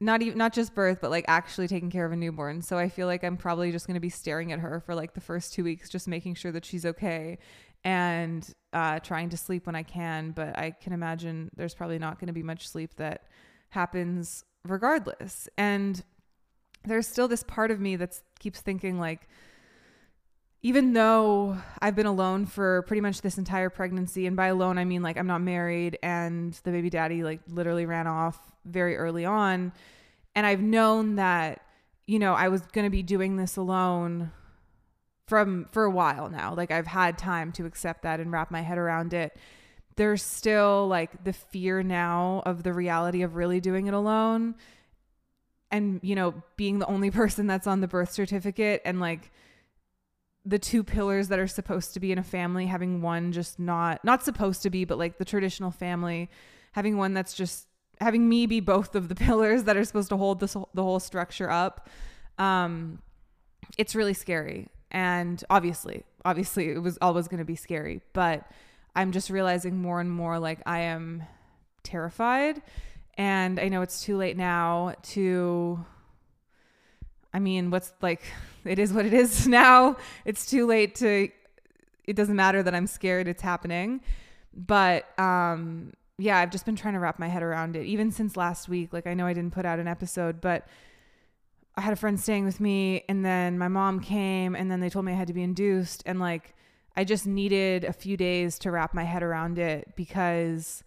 Not 0.00 0.20
even 0.22 0.36
not 0.36 0.52
just 0.52 0.74
birth 0.74 0.98
but 1.00 1.10
like 1.10 1.24
actually 1.28 1.68
taking 1.68 1.90
care 1.90 2.04
of 2.04 2.10
a 2.12 2.16
newborn. 2.16 2.60
So 2.60 2.76
i 2.76 2.88
feel 2.88 3.06
like 3.06 3.22
i'm 3.22 3.36
probably 3.36 3.70
just 3.70 3.86
going 3.86 3.94
to 3.94 4.00
be 4.00 4.08
staring 4.08 4.50
at 4.50 4.58
her 4.58 4.80
for 4.80 4.96
like 4.96 5.14
the 5.14 5.20
first 5.20 5.52
two 5.52 5.62
weeks 5.62 5.88
just 5.88 6.08
making 6.08 6.34
sure 6.34 6.50
that 6.50 6.64
she's 6.64 6.84
okay 6.84 7.38
and 7.84 8.48
uh, 8.72 8.98
trying 8.98 9.28
to 9.28 9.36
sleep 9.36 9.64
when 9.66 9.76
i 9.76 9.84
can. 9.84 10.32
But 10.32 10.58
i 10.58 10.72
can 10.72 10.92
imagine 10.92 11.50
there's 11.56 11.74
probably 11.74 12.00
not 12.00 12.18
going 12.18 12.26
to 12.26 12.32
be 12.32 12.42
much 12.42 12.68
sleep 12.68 12.96
that 12.96 13.28
happens 13.70 14.44
regardless. 14.64 15.48
And 15.56 16.02
there's 16.84 17.06
still 17.06 17.28
this 17.28 17.42
part 17.42 17.70
of 17.70 17.80
me 17.80 17.96
that 17.96 18.20
keeps 18.38 18.60
thinking 18.60 18.98
like 18.98 19.28
even 20.62 20.92
though 20.92 21.58
I've 21.80 21.96
been 21.96 22.06
alone 22.06 22.46
for 22.46 22.82
pretty 22.82 23.00
much 23.00 23.20
this 23.20 23.36
entire 23.36 23.68
pregnancy, 23.68 24.26
and 24.26 24.36
by 24.36 24.46
alone, 24.46 24.78
I 24.78 24.84
mean 24.84 25.02
like 25.02 25.16
I'm 25.16 25.26
not 25.26 25.40
married 25.40 25.98
and 26.02 26.52
the 26.62 26.70
baby 26.70 26.88
daddy 26.88 27.24
like 27.24 27.40
literally 27.48 27.84
ran 27.84 28.06
off 28.06 28.38
very 28.64 28.96
early 28.96 29.24
on. 29.24 29.72
And 30.36 30.46
I've 30.46 30.60
known 30.60 31.16
that, 31.16 31.62
you 32.06 32.18
know, 32.18 32.34
I 32.34 32.48
was 32.48 32.62
going 32.62 32.86
to 32.86 32.90
be 32.90 33.02
doing 33.02 33.36
this 33.36 33.56
alone 33.56 34.30
from 35.26 35.66
for 35.72 35.84
a 35.84 35.90
while 35.90 36.30
now. 36.30 36.54
Like 36.54 36.70
I've 36.70 36.86
had 36.86 37.18
time 37.18 37.50
to 37.52 37.66
accept 37.66 38.02
that 38.02 38.20
and 38.20 38.30
wrap 38.30 38.52
my 38.52 38.60
head 38.60 38.78
around 38.78 39.12
it. 39.14 39.36
There's 39.96 40.22
still 40.22 40.86
like 40.86 41.24
the 41.24 41.32
fear 41.32 41.82
now 41.82 42.42
of 42.46 42.62
the 42.62 42.72
reality 42.72 43.22
of 43.22 43.34
really 43.34 43.60
doing 43.60 43.88
it 43.88 43.94
alone 43.94 44.54
and, 45.72 45.98
you 46.04 46.14
know, 46.14 46.34
being 46.56 46.78
the 46.78 46.86
only 46.86 47.10
person 47.22 47.48
that's 47.48 47.66
on 47.66 47.80
the 47.80 47.88
birth 47.88 48.12
certificate 48.12 48.80
and 48.84 49.00
like 49.00 49.32
the 50.44 50.58
two 50.58 50.82
pillars 50.82 51.28
that 51.28 51.38
are 51.38 51.46
supposed 51.46 51.94
to 51.94 52.00
be 52.00 52.10
in 52.10 52.18
a 52.18 52.22
family 52.22 52.66
having 52.66 53.00
one 53.00 53.32
just 53.32 53.58
not 53.58 54.04
not 54.04 54.24
supposed 54.24 54.62
to 54.62 54.70
be 54.70 54.84
but 54.84 54.98
like 54.98 55.18
the 55.18 55.24
traditional 55.24 55.70
family 55.70 56.28
having 56.72 56.96
one 56.96 57.14
that's 57.14 57.34
just 57.34 57.68
having 58.00 58.28
me 58.28 58.46
be 58.46 58.60
both 58.60 58.94
of 58.94 59.08
the 59.08 59.14
pillars 59.26 59.64
that 59.64 59.76
are 59.76 59.84
supposed 59.84 60.08
to 60.08 60.16
hold 60.16 60.40
this 60.40 60.54
the 60.74 60.82
whole 60.82 61.00
structure 61.00 61.50
up 61.50 61.88
um 62.38 63.00
it's 63.78 63.94
really 63.94 64.14
scary. 64.14 64.68
And 64.90 65.42
obviously 65.48 66.04
obviously 66.24 66.70
it 66.70 66.82
was 66.82 66.98
always 67.00 67.28
going 67.28 67.38
to 67.38 67.44
be 67.44 67.56
scary 67.56 68.00
but 68.12 68.48
i'm 68.94 69.10
just 69.10 69.28
realizing 69.28 69.76
more 69.76 70.00
and 70.00 70.10
more 70.10 70.38
like 70.38 70.60
i 70.66 70.80
am 70.80 71.22
terrified. 71.82 72.60
And 73.16 73.60
i 73.60 73.68
know 73.68 73.82
it's 73.82 74.02
too 74.02 74.16
late 74.16 74.36
now 74.36 74.94
to 75.14 75.84
I 77.34 77.38
mean, 77.38 77.70
what's 77.70 77.92
like, 78.00 78.22
it 78.64 78.78
is 78.78 78.92
what 78.92 79.06
it 79.06 79.14
is 79.14 79.46
now. 79.62 79.96
It's 80.24 80.46
too 80.46 80.66
late 80.66 80.94
to, 80.96 81.28
it 82.04 82.16
doesn't 82.16 82.36
matter 82.36 82.62
that 82.62 82.74
I'm 82.74 82.86
scared 82.86 83.28
it's 83.28 83.42
happening. 83.42 84.00
But 84.54 85.18
um, 85.18 85.92
yeah, 86.18 86.38
I've 86.38 86.50
just 86.50 86.66
been 86.66 86.76
trying 86.76 86.94
to 86.94 87.00
wrap 87.00 87.18
my 87.18 87.28
head 87.28 87.42
around 87.42 87.76
it, 87.76 87.86
even 87.86 88.10
since 88.10 88.36
last 88.36 88.68
week. 88.68 88.92
Like, 88.92 89.06
I 89.06 89.14
know 89.14 89.26
I 89.26 89.32
didn't 89.32 89.52
put 89.54 89.64
out 89.64 89.78
an 89.78 89.88
episode, 89.88 90.40
but 90.40 90.66
I 91.74 91.80
had 91.80 91.92
a 91.92 91.96
friend 91.96 92.20
staying 92.20 92.44
with 92.44 92.60
me, 92.60 93.04
and 93.08 93.24
then 93.24 93.58
my 93.58 93.68
mom 93.68 94.00
came, 94.00 94.54
and 94.54 94.70
then 94.70 94.80
they 94.80 94.90
told 94.90 95.06
me 95.06 95.12
I 95.12 95.16
had 95.16 95.28
to 95.28 95.32
be 95.32 95.42
induced. 95.42 96.02
And 96.04 96.20
like, 96.20 96.54
I 96.94 97.04
just 97.04 97.26
needed 97.26 97.84
a 97.84 97.92
few 97.92 98.16
days 98.16 98.58
to 98.60 98.70
wrap 98.70 98.92
my 98.92 99.04
head 99.04 99.22
around 99.22 99.58
it 99.58 99.96
because 99.96 100.84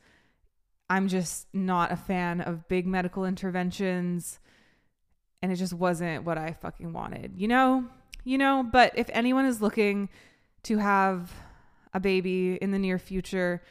I'm 0.90 1.08
just 1.08 1.48
not 1.54 1.92
a 1.92 1.96
fan 1.96 2.42
of 2.42 2.68
big 2.68 2.86
medical 2.86 3.25
interventions 3.25 4.40
and 5.46 5.54
it 5.54 5.58
just 5.58 5.74
wasn't 5.74 6.24
what 6.24 6.40
I 6.40 6.54
fucking 6.54 6.92
wanted, 6.92 7.34
you 7.38 7.48
know? 7.48 7.86
You 8.24 8.40
know, 8.40 8.64
but 8.64 8.94
if 8.98 9.08
anyone 9.14 9.46
is 9.46 9.62
looking 9.62 10.10
to 10.64 10.80
have 10.80 11.32
a 11.94 12.00
baby 12.00 12.56
in 12.56 12.72
the 12.72 12.80
near 12.80 12.98
future, 12.98 13.62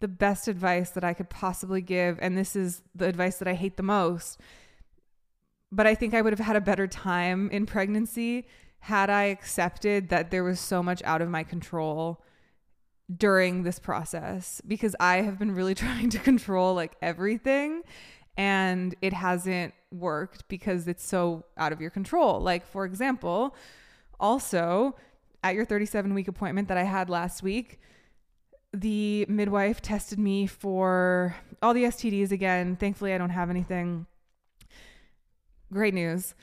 the 0.00 0.08
best 0.08 0.48
advice 0.48 0.88
that 0.92 1.04
I 1.04 1.12
could 1.12 1.28
possibly 1.28 1.82
give, 1.82 2.18
and 2.22 2.38
this 2.38 2.56
is 2.56 2.80
the 2.94 3.04
advice 3.04 3.36
that 3.40 3.46
I 3.46 3.52
hate 3.52 3.76
the 3.76 3.82
most, 3.82 4.40
but 5.70 5.86
I 5.86 5.94
think 5.94 6.14
I 6.14 6.22
would 6.22 6.32
have 6.32 6.40
had 6.40 6.56
a 6.56 6.62
better 6.62 6.86
time 6.86 7.50
in 7.50 7.66
pregnancy 7.66 8.46
had 8.78 9.10
I 9.10 9.24
accepted 9.24 10.08
that 10.08 10.30
there 10.30 10.44
was 10.44 10.58
so 10.58 10.82
much 10.82 11.02
out 11.04 11.20
of 11.20 11.28
my 11.28 11.42
control 11.42 12.24
during 13.14 13.64
this 13.64 13.78
process 13.78 14.62
because 14.66 14.96
I 14.98 15.16
have 15.18 15.38
been 15.38 15.54
really 15.54 15.74
trying 15.84 16.08
to 16.08 16.18
control 16.18 16.72
like 16.72 16.96
everything 17.02 17.82
and 18.38 18.94
it 19.02 19.12
hasn't 19.12 19.74
worked 19.90 20.48
because 20.48 20.88
it's 20.88 21.04
so 21.04 21.44
out 21.56 21.72
of 21.72 21.80
your 21.80 21.90
control. 21.90 22.40
Like, 22.40 22.66
for 22.66 22.84
example, 22.84 23.54
also 24.20 24.96
at 25.42 25.54
your 25.54 25.64
37 25.64 26.14
week 26.14 26.28
appointment 26.28 26.68
that 26.68 26.76
I 26.76 26.82
had 26.82 27.08
last 27.08 27.42
week, 27.42 27.80
the 28.72 29.24
midwife 29.28 29.80
tested 29.80 30.18
me 30.18 30.46
for 30.46 31.36
all 31.62 31.74
the 31.74 31.84
STDs 31.84 32.30
again. 32.30 32.76
Thankfully, 32.76 33.14
I 33.14 33.18
don't 33.18 33.30
have 33.30 33.50
anything. 33.50 34.06
Great 35.72 35.94
news. 35.94 36.34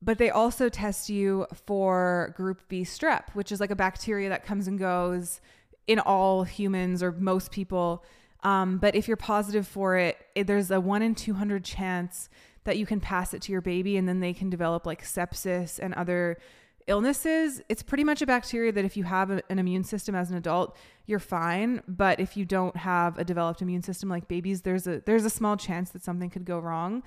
But 0.00 0.18
they 0.18 0.30
also 0.30 0.68
test 0.68 1.08
you 1.08 1.46
for 1.66 2.34
group 2.36 2.68
B 2.68 2.82
strep, 2.82 3.30
which 3.34 3.52
is 3.52 3.60
like 3.60 3.70
a 3.70 3.76
bacteria 3.76 4.28
that 4.28 4.44
comes 4.44 4.66
and 4.66 4.78
goes 4.78 5.40
in 5.86 5.98
all 6.00 6.44
humans 6.44 7.02
or 7.02 7.12
most 7.12 7.50
people. 7.50 8.04
Um, 8.42 8.78
but 8.78 8.96
if 8.96 9.06
you're 9.06 9.16
positive 9.16 9.66
for 9.66 9.96
it, 9.96 10.16
it, 10.34 10.46
there's 10.48 10.70
a 10.70 10.80
one 10.80 11.02
in 11.02 11.14
200 11.14 11.64
chance 11.64 12.28
that 12.64 12.78
you 12.78 12.86
can 12.86 13.00
pass 13.00 13.34
it 13.34 13.42
to 13.42 13.52
your 13.52 13.60
baby 13.60 13.96
and 13.96 14.08
then 14.08 14.20
they 14.20 14.32
can 14.32 14.50
develop 14.50 14.86
like 14.86 15.04
sepsis 15.04 15.78
and 15.78 15.94
other 15.94 16.38
illnesses. 16.86 17.60
It's 17.68 17.82
pretty 17.82 18.04
much 18.04 18.22
a 18.22 18.26
bacteria 18.26 18.72
that 18.72 18.84
if 18.84 18.96
you 18.96 19.04
have 19.04 19.30
a, 19.30 19.42
an 19.50 19.58
immune 19.58 19.84
system 19.84 20.14
as 20.14 20.30
an 20.30 20.36
adult, 20.36 20.76
you're 21.06 21.18
fine. 21.18 21.82
But 21.88 22.20
if 22.20 22.36
you 22.36 22.44
don't 22.44 22.76
have 22.76 23.18
a 23.18 23.24
developed 23.24 23.62
immune 23.62 23.82
system 23.82 24.08
like 24.08 24.28
babies, 24.28 24.62
there's 24.62 24.86
a 24.86 25.02
there's 25.04 25.24
a 25.24 25.30
small 25.30 25.56
chance 25.56 25.90
that 25.90 26.02
something 26.02 26.30
could 26.30 26.44
go 26.44 26.58
wrong. 26.58 27.02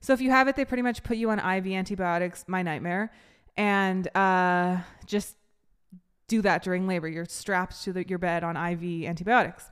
So 0.00 0.12
if 0.12 0.20
you 0.20 0.30
have 0.30 0.48
it, 0.48 0.56
they 0.56 0.64
pretty 0.64 0.82
much 0.82 1.02
put 1.02 1.16
you 1.16 1.30
on 1.30 1.38
IV 1.38 1.66
antibiotics. 1.66 2.44
My 2.46 2.62
nightmare, 2.62 3.12
and 3.56 4.08
uh, 4.16 4.78
just 5.06 5.36
do 6.28 6.42
that 6.42 6.62
during 6.62 6.86
labor. 6.86 7.08
You're 7.08 7.26
strapped 7.26 7.82
to 7.84 7.92
the, 7.92 8.08
your 8.08 8.18
bed 8.18 8.44
on 8.44 8.56
IV 8.56 9.04
antibiotics. 9.04 9.70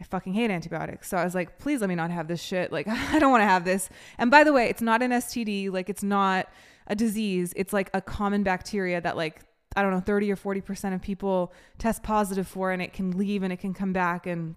I 0.00 0.04
fucking 0.04 0.32
hate 0.32 0.50
antibiotics. 0.50 1.08
So 1.08 1.16
I 1.16 1.24
was 1.24 1.34
like, 1.34 1.58
please 1.58 1.80
let 1.80 1.88
me 1.88 1.94
not 1.94 2.10
have 2.10 2.28
this 2.28 2.40
shit. 2.40 2.72
Like, 2.72 2.86
I 2.88 3.18
don't 3.18 3.30
want 3.30 3.42
to 3.42 3.46
have 3.46 3.64
this. 3.64 3.88
And 4.18 4.30
by 4.30 4.44
the 4.44 4.52
way, 4.52 4.68
it's 4.68 4.82
not 4.82 5.02
an 5.02 5.10
STD. 5.10 5.72
Like, 5.72 5.88
it's 5.88 6.02
not 6.02 6.48
a 6.86 6.94
disease. 6.94 7.52
It's 7.56 7.72
like 7.72 7.90
a 7.94 8.00
common 8.00 8.42
bacteria 8.42 9.00
that, 9.00 9.16
like, 9.16 9.42
I 9.76 9.82
don't 9.82 9.92
know, 9.92 10.00
30 10.00 10.32
or 10.32 10.36
40% 10.36 10.94
of 10.94 11.02
people 11.02 11.52
test 11.78 12.02
positive 12.02 12.48
for, 12.48 12.70
and 12.70 12.80
it 12.80 12.92
can 12.92 13.16
leave 13.16 13.42
and 13.42 13.52
it 13.52 13.58
can 13.58 13.74
come 13.74 13.92
back 13.92 14.26
and 14.26 14.56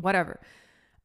whatever. 0.00 0.40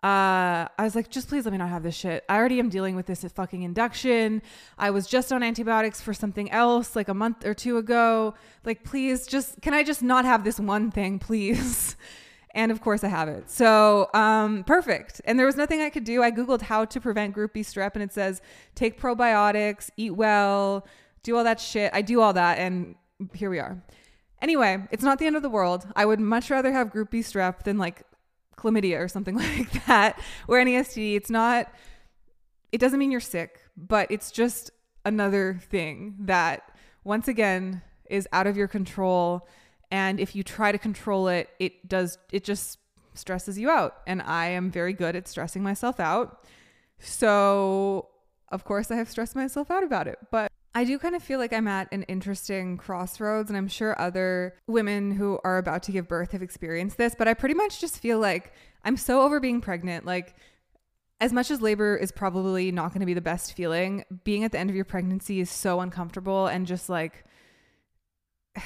Uh, 0.03 0.65
I 0.79 0.83
was 0.83 0.95
like, 0.95 1.11
just 1.11 1.27
please 1.27 1.45
let 1.45 1.51
me 1.51 1.59
not 1.59 1.69
have 1.69 1.83
this 1.83 1.95
shit. 1.95 2.23
I 2.27 2.37
already 2.37 2.59
am 2.59 2.69
dealing 2.69 2.95
with 2.95 3.05
this 3.05 3.23
fucking 3.23 3.61
induction. 3.61 4.41
I 4.77 4.89
was 4.89 5.05
just 5.05 5.31
on 5.31 5.43
antibiotics 5.43 6.01
for 6.01 6.11
something 6.11 6.49
else 6.49 6.95
like 6.95 7.07
a 7.07 7.13
month 7.13 7.45
or 7.45 7.53
two 7.53 7.77
ago. 7.77 8.33
Like, 8.65 8.83
please 8.83 9.27
just, 9.27 9.61
can 9.61 9.75
I 9.75 9.83
just 9.83 10.01
not 10.01 10.25
have 10.25 10.43
this 10.43 10.59
one 10.59 10.89
thing, 10.89 11.19
please? 11.19 11.95
And 12.53 12.71
of 12.71 12.81
course 12.81 13.03
I 13.03 13.07
have 13.07 13.27
it. 13.29 13.49
So, 13.49 14.09
um, 14.13 14.63
perfect. 14.63 15.21
And 15.25 15.39
there 15.39 15.45
was 15.45 15.55
nothing 15.55 15.81
I 15.81 15.89
could 15.89 16.03
do. 16.03 16.21
I 16.21 16.31
Googled 16.31 16.61
how 16.61 16.85
to 16.85 16.99
prevent 16.99 17.33
group 17.33 17.53
B 17.53 17.61
strep 17.61 17.91
and 17.93 18.03
it 18.03 18.13
says 18.13 18.41
take 18.75 18.99
probiotics, 18.99 19.89
eat 19.97 20.11
well, 20.11 20.85
do 21.23 21.37
all 21.37 21.43
that 21.43 21.59
shit. 21.59 21.91
I 21.93 22.01
do 22.01 22.21
all 22.21 22.33
that. 22.33 22.57
And 22.57 22.95
here 23.33 23.49
we 23.49 23.59
are. 23.59 23.81
Anyway, 24.41 24.83
it's 24.91 25.03
not 25.03 25.19
the 25.19 25.27
end 25.27 25.35
of 25.35 25.43
the 25.43 25.49
world. 25.49 25.87
I 25.95 26.05
would 26.05 26.19
much 26.19 26.49
rather 26.49 26.71
have 26.71 26.89
group 26.89 27.11
B 27.11 27.19
strep 27.19 27.63
than 27.63 27.77
like 27.77 28.03
chlamydia 28.57 28.99
or 28.99 29.07
something 29.07 29.35
like 29.37 29.85
that 29.85 30.19
or 30.47 30.59
any 30.59 30.73
STD. 30.73 31.15
It's 31.15 31.29
not, 31.29 31.71
it 32.71 32.79
doesn't 32.79 32.99
mean 32.99 33.11
you're 33.11 33.19
sick, 33.19 33.59
but 33.77 34.09
it's 34.09 34.31
just 34.31 34.71
another 35.05 35.59
thing 35.69 36.15
that 36.19 36.71
once 37.03 37.27
again 37.27 37.81
is 38.09 38.27
out 38.33 38.47
of 38.47 38.57
your 38.57 38.67
control 38.67 39.47
and 39.91 40.19
if 40.19 40.35
you 40.35 40.43
try 40.43 40.71
to 40.71 40.77
control 40.77 41.27
it 41.27 41.49
it 41.59 41.87
does 41.87 42.17
it 42.31 42.43
just 42.43 42.79
stresses 43.13 43.59
you 43.59 43.69
out. 43.69 43.97
And 44.07 44.21
i 44.21 44.47
am 44.47 44.71
very 44.71 44.93
good 44.93 45.15
at 45.15 45.27
stressing 45.27 45.63
myself 45.63 45.99
out. 45.99 46.45
So 46.99 48.07
of 48.49 48.63
course 48.63 48.91
i 48.91 48.95
have 48.95 49.09
stressed 49.09 49.35
myself 49.35 49.69
out 49.69 49.83
about 49.83 50.07
it. 50.07 50.17
But 50.31 50.51
I 50.73 50.85
do 50.85 50.97
kind 50.97 51.15
of 51.15 51.23
feel 51.23 51.37
like 51.37 51.51
I'm 51.51 51.67
at 51.67 51.89
an 51.91 52.03
interesting 52.03 52.77
crossroads, 52.77 53.49
and 53.49 53.57
I'm 53.57 53.67
sure 53.67 53.99
other 53.99 54.55
women 54.67 55.11
who 55.11 55.37
are 55.43 55.57
about 55.57 55.83
to 55.83 55.91
give 55.91 56.07
birth 56.07 56.31
have 56.31 56.41
experienced 56.41 56.97
this, 56.97 57.13
but 57.13 57.27
I 57.27 57.33
pretty 57.33 57.55
much 57.55 57.81
just 57.81 57.99
feel 57.99 58.19
like 58.19 58.53
I'm 58.85 58.95
so 58.95 59.21
over 59.21 59.41
being 59.41 59.59
pregnant. 59.59 60.05
Like, 60.05 60.33
as 61.19 61.33
much 61.33 61.51
as 61.51 61.61
labor 61.61 61.97
is 61.97 62.11
probably 62.11 62.71
not 62.71 62.93
going 62.93 63.01
to 63.01 63.05
be 63.05 63.13
the 63.13 63.21
best 63.21 63.53
feeling, 63.53 64.05
being 64.23 64.45
at 64.45 64.53
the 64.53 64.59
end 64.59 64.69
of 64.69 64.75
your 64.75 64.85
pregnancy 64.85 65.41
is 65.41 65.49
so 65.49 65.81
uncomfortable 65.81 66.47
and 66.47 66.65
just 66.65 66.89
like 66.89 67.25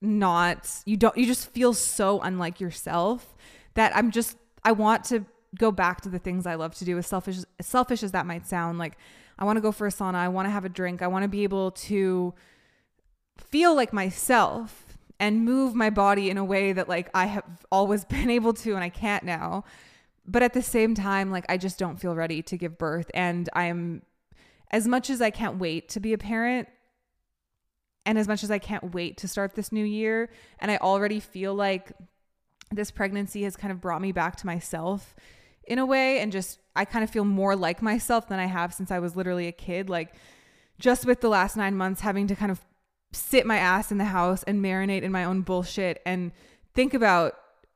not 0.00 0.82
you 0.84 0.96
don't 0.96 1.16
you 1.16 1.26
just 1.26 1.50
feel 1.50 1.74
so 1.74 2.20
unlike 2.20 2.60
yourself 2.60 3.34
that 3.74 3.96
I'm 3.96 4.10
just 4.10 4.36
I 4.62 4.72
want 4.72 5.04
to 5.04 5.24
go 5.56 5.70
back 5.70 6.02
to 6.02 6.08
the 6.08 6.18
things 6.18 6.46
I 6.46 6.56
love 6.56 6.74
to 6.76 6.84
do. 6.84 6.98
As 6.98 7.06
selfish 7.06 7.38
as 7.58 7.66
selfish 7.66 8.02
as 8.02 8.12
that 8.12 8.26
might 8.26 8.46
sound 8.46 8.78
like 8.78 8.96
I 9.38 9.44
want 9.44 9.56
to 9.56 9.60
go 9.60 9.72
for 9.72 9.86
a 9.86 9.90
sauna 9.90 10.16
I 10.16 10.28
want 10.28 10.46
to 10.46 10.50
have 10.50 10.64
a 10.64 10.68
drink 10.68 11.02
I 11.02 11.08
want 11.08 11.24
to 11.24 11.28
be 11.28 11.42
able 11.42 11.72
to 11.72 12.34
feel 13.38 13.74
like 13.74 13.92
myself 13.92 14.98
and 15.20 15.44
move 15.44 15.74
my 15.74 15.90
body 15.90 16.30
in 16.30 16.38
a 16.38 16.44
way 16.44 16.72
that 16.72 16.88
like 16.88 17.10
I 17.12 17.26
have 17.26 17.44
always 17.72 18.04
been 18.16 18.30
able 18.30 18.52
to 18.54 18.74
and 18.74 18.84
I 18.84 18.88
can't 18.88 19.24
now. 19.24 19.64
But 20.26 20.42
at 20.42 20.52
the 20.52 20.62
same 20.62 20.94
time 20.94 21.32
like 21.32 21.46
I 21.48 21.56
just 21.56 21.78
don't 21.78 21.98
feel 21.98 22.14
ready 22.14 22.42
to 22.42 22.56
give 22.56 22.78
birth 22.78 23.10
and 23.14 23.48
I 23.52 23.64
am 23.64 24.02
as 24.70 24.86
much 24.86 25.10
as 25.10 25.20
I 25.20 25.30
can't 25.30 25.58
wait 25.58 25.88
to 25.90 26.00
be 26.00 26.12
a 26.12 26.18
parent 26.18 26.68
and 28.08 28.18
as 28.18 28.26
much 28.26 28.42
as 28.42 28.50
I 28.50 28.58
can't 28.58 28.94
wait 28.94 29.18
to 29.18 29.28
start 29.28 29.54
this 29.54 29.70
new 29.70 29.84
year, 29.84 30.30
and 30.60 30.70
I 30.70 30.78
already 30.78 31.20
feel 31.20 31.54
like 31.54 31.92
this 32.70 32.90
pregnancy 32.90 33.42
has 33.42 33.54
kind 33.54 33.70
of 33.70 33.82
brought 33.82 34.00
me 34.00 34.12
back 34.12 34.36
to 34.36 34.46
myself 34.46 35.14
in 35.64 35.78
a 35.78 35.84
way, 35.84 36.18
and 36.20 36.32
just 36.32 36.58
I 36.74 36.86
kind 36.86 37.04
of 37.04 37.10
feel 37.10 37.26
more 37.26 37.54
like 37.54 37.82
myself 37.82 38.26
than 38.26 38.38
I 38.38 38.46
have 38.46 38.72
since 38.72 38.90
I 38.90 38.98
was 38.98 39.14
literally 39.14 39.46
a 39.46 39.52
kid. 39.52 39.90
Like, 39.90 40.14
just 40.78 41.04
with 41.04 41.20
the 41.20 41.28
last 41.28 41.54
nine 41.54 41.76
months, 41.76 42.00
having 42.00 42.26
to 42.28 42.34
kind 42.34 42.50
of 42.50 42.64
sit 43.12 43.44
my 43.44 43.58
ass 43.58 43.92
in 43.92 43.98
the 43.98 44.06
house 44.06 44.42
and 44.44 44.64
marinate 44.64 45.02
in 45.02 45.12
my 45.12 45.24
own 45.24 45.42
bullshit 45.42 46.00
and 46.06 46.32
think 46.74 46.94
about 46.94 47.34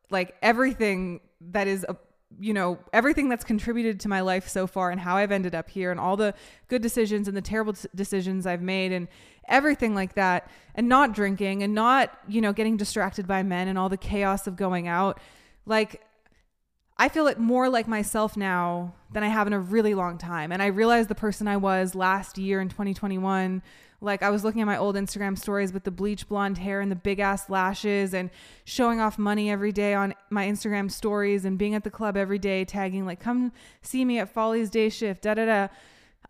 like 0.08 0.34
everything 0.40 1.20
that 1.42 1.68
is 1.68 1.84
a 1.90 1.96
you 2.40 2.52
know, 2.54 2.78
everything 2.92 3.28
that's 3.28 3.44
contributed 3.44 4.00
to 4.00 4.08
my 4.08 4.20
life 4.20 4.48
so 4.48 4.66
far 4.66 4.90
and 4.90 5.00
how 5.00 5.16
I've 5.16 5.32
ended 5.32 5.54
up 5.54 5.70
here 5.70 5.90
and 5.90 6.00
all 6.00 6.16
the 6.16 6.34
good 6.68 6.82
decisions 6.82 7.28
and 7.28 7.36
the 7.36 7.42
terrible 7.42 7.74
decisions 7.94 8.46
I've 8.46 8.62
made 8.62 8.92
and 8.92 9.08
everything 9.48 9.94
like 9.94 10.14
that 10.14 10.50
and 10.74 10.88
not 10.88 11.14
drinking 11.14 11.62
and 11.62 11.74
not, 11.74 12.16
you 12.28 12.40
know, 12.40 12.52
getting 12.52 12.76
distracted 12.76 13.26
by 13.26 13.42
men 13.42 13.68
and 13.68 13.78
all 13.78 13.88
the 13.88 13.96
chaos 13.96 14.46
of 14.46 14.56
going 14.56 14.88
out. 14.88 15.20
Like 15.66 16.02
I 16.96 17.08
feel 17.08 17.26
it 17.26 17.38
more 17.38 17.68
like 17.68 17.88
myself 17.88 18.36
now 18.36 18.94
than 19.12 19.22
I 19.22 19.28
have 19.28 19.46
in 19.46 19.52
a 19.52 19.60
really 19.60 19.94
long 19.94 20.18
time. 20.18 20.52
And 20.52 20.62
I 20.62 20.66
realized 20.66 21.08
the 21.08 21.14
person 21.14 21.48
I 21.48 21.56
was 21.56 21.94
last 21.94 22.38
year 22.38 22.60
in 22.60 22.68
2021 22.68 23.62
like 24.02 24.22
I 24.22 24.30
was 24.30 24.44
looking 24.44 24.60
at 24.60 24.66
my 24.66 24.76
old 24.76 24.96
Instagram 24.96 25.38
stories 25.38 25.72
with 25.72 25.84
the 25.84 25.90
bleach 25.90 26.28
blonde 26.28 26.58
hair 26.58 26.80
and 26.80 26.90
the 26.90 26.96
big 26.96 27.20
ass 27.20 27.48
lashes 27.48 28.12
and 28.12 28.30
showing 28.64 29.00
off 29.00 29.18
money 29.18 29.50
every 29.50 29.72
day 29.72 29.94
on 29.94 30.14
my 30.28 30.46
Instagram 30.46 30.90
stories 30.90 31.44
and 31.44 31.56
being 31.56 31.74
at 31.74 31.84
the 31.84 31.90
club 31.90 32.16
every 32.16 32.38
day 32.38 32.64
tagging 32.64 33.06
like 33.06 33.20
come 33.20 33.52
see 33.80 34.04
me 34.04 34.18
at 34.18 34.28
Folly's 34.28 34.70
day 34.70 34.88
shift 34.88 35.22
da 35.22 35.34
da 35.34 35.46
da. 35.46 35.68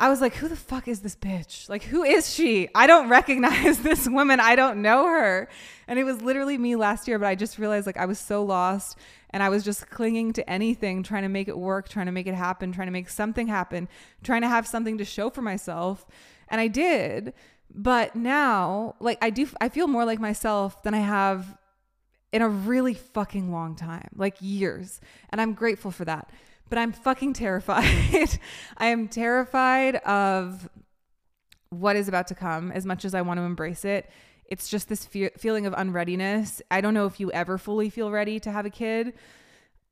I 0.01 0.09
was 0.09 0.21
like, 0.21 0.35
who 0.35 0.49
the 0.49 0.57
fuck 0.57 0.89
is 0.89 1.01
this 1.01 1.15
bitch? 1.15 1.69
Like, 1.69 1.85
who 1.85 2.03
is 2.03 2.33
she? 2.33 2.69
I 2.75 2.89
don't 2.89 3.09
recognize 3.11 3.79
this 3.81 4.09
woman. 4.09 4.41
I 4.41 4.57
don't 4.57 4.83
know 4.83 5.07
her. 5.07 5.49
And 5.87 5.99
it 5.99 6.05
was 6.05 6.23
literally 6.23 6.59
me 6.59 6.75
last 6.75 7.07
year, 7.07 7.19
but 7.19 7.29
I 7.29 7.35
just 7.35 7.59
realized 7.59 7.87
like 7.87 7.99
I 7.99 8.07
was 8.07 8.19
so 8.19 8.43
lost 8.43 8.99
and 9.31 9.43
I 9.43 9.49
was 9.49 9.65
just 9.65 9.89
clinging 9.91 10.33
to 10.35 10.51
anything, 10.51 11.03
trying 11.03 11.23
to 11.23 11.29
make 11.29 11.47
it 11.47 11.57
work, 11.57 11.89
trying 11.89 12.07
to 12.07 12.13
make 12.13 12.27
it 12.27 12.35
happen, 12.35 12.73
trying 12.73 12.89
to 12.89 12.93
make 12.93 13.09
something 13.09 13.47
happen, 13.47 13.89
trying 14.23 14.43
to 14.43 14.49
have 14.49 14.67
something 14.67 14.99
to 14.99 15.05
show 15.05 15.31
for 15.31 15.43
myself. 15.43 16.07
And 16.49 16.61
I 16.61 16.69
did. 16.69 17.33
But 17.75 18.15
now, 18.15 18.97
like 19.01 19.19
I 19.23 19.31
do, 19.31 19.49
I 19.61 19.69
feel 19.69 19.87
more 19.87 20.05
like 20.05 20.21
myself 20.21 20.83
than 20.83 20.95
I 20.95 21.01
have 21.01 21.57
in 22.33 22.43
a 22.43 22.49
really 22.49 22.95
fucking 22.95 23.51
long 23.51 23.77
time, 23.77 24.09
like 24.17 24.37
years. 24.41 25.01
And 25.31 25.41
I'm 25.41 25.55
grateful 25.55 25.91
for 25.91 26.05
that. 26.05 26.31
But 26.69 26.79
I'm 26.79 26.93
fucking 26.93 27.35
terrified. 27.35 28.39
I 28.79 28.87
am 28.87 29.09
terrified 29.09 29.97
of 29.97 30.69
what 31.71 31.97
is 31.97 32.09
about 32.09 32.27
to 32.29 32.35
come 32.35 32.73
as 32.73 32.85
much 32.85 33.05
as 33.05 33.15
I 33.15 33.23
want 33.23 33.39
to 33.39 33.45
embrace 33.45 33.85
it. 33.85 34.11
It's 34.47 34.69
just 34.69 34.89
this 34.89 35.05
fe- 35.07 35.31
feeling 35.39 35.67
of 35.67 35.75
unreadiness. 35.77 36.61
I 36.71 36.81
don't 36.83 36.95
know 36.95 37.07
if 37.07 37.21
you 37.21 37.33
ever 37.33 37.57
fully 37.57 37.89
feel 37.89 38.11
ready 38.11 38.39
to 38.41 38.51
have 38.51 38.67
a 38.67 38.71
kid. 38.71 39.15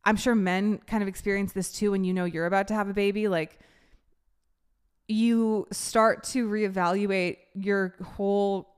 I'm 0.04 0.16
sure 0.16 0.34
men 0.34 0.78
kind 0.87 1.02
of 1.02 1.08
experience 1.08 1.52
this 1.52 1.72
too 1.72 1.92
when 1.92 2.04
you 2.04 2.12
know 2.12 2.25
you're 2.25 2.46
about 2.46 2.68
to 2.68 2.75
have 2.75 2.88
a 2.88 2.94
baby. 2.94 3.28
Like, 3.28 3.58
you 5.11 5.67
start 5.73 6.23
to 6.23 6.49
reevaluate 6.49 7.38
your 7.55 7.95
whole 8.02 8.69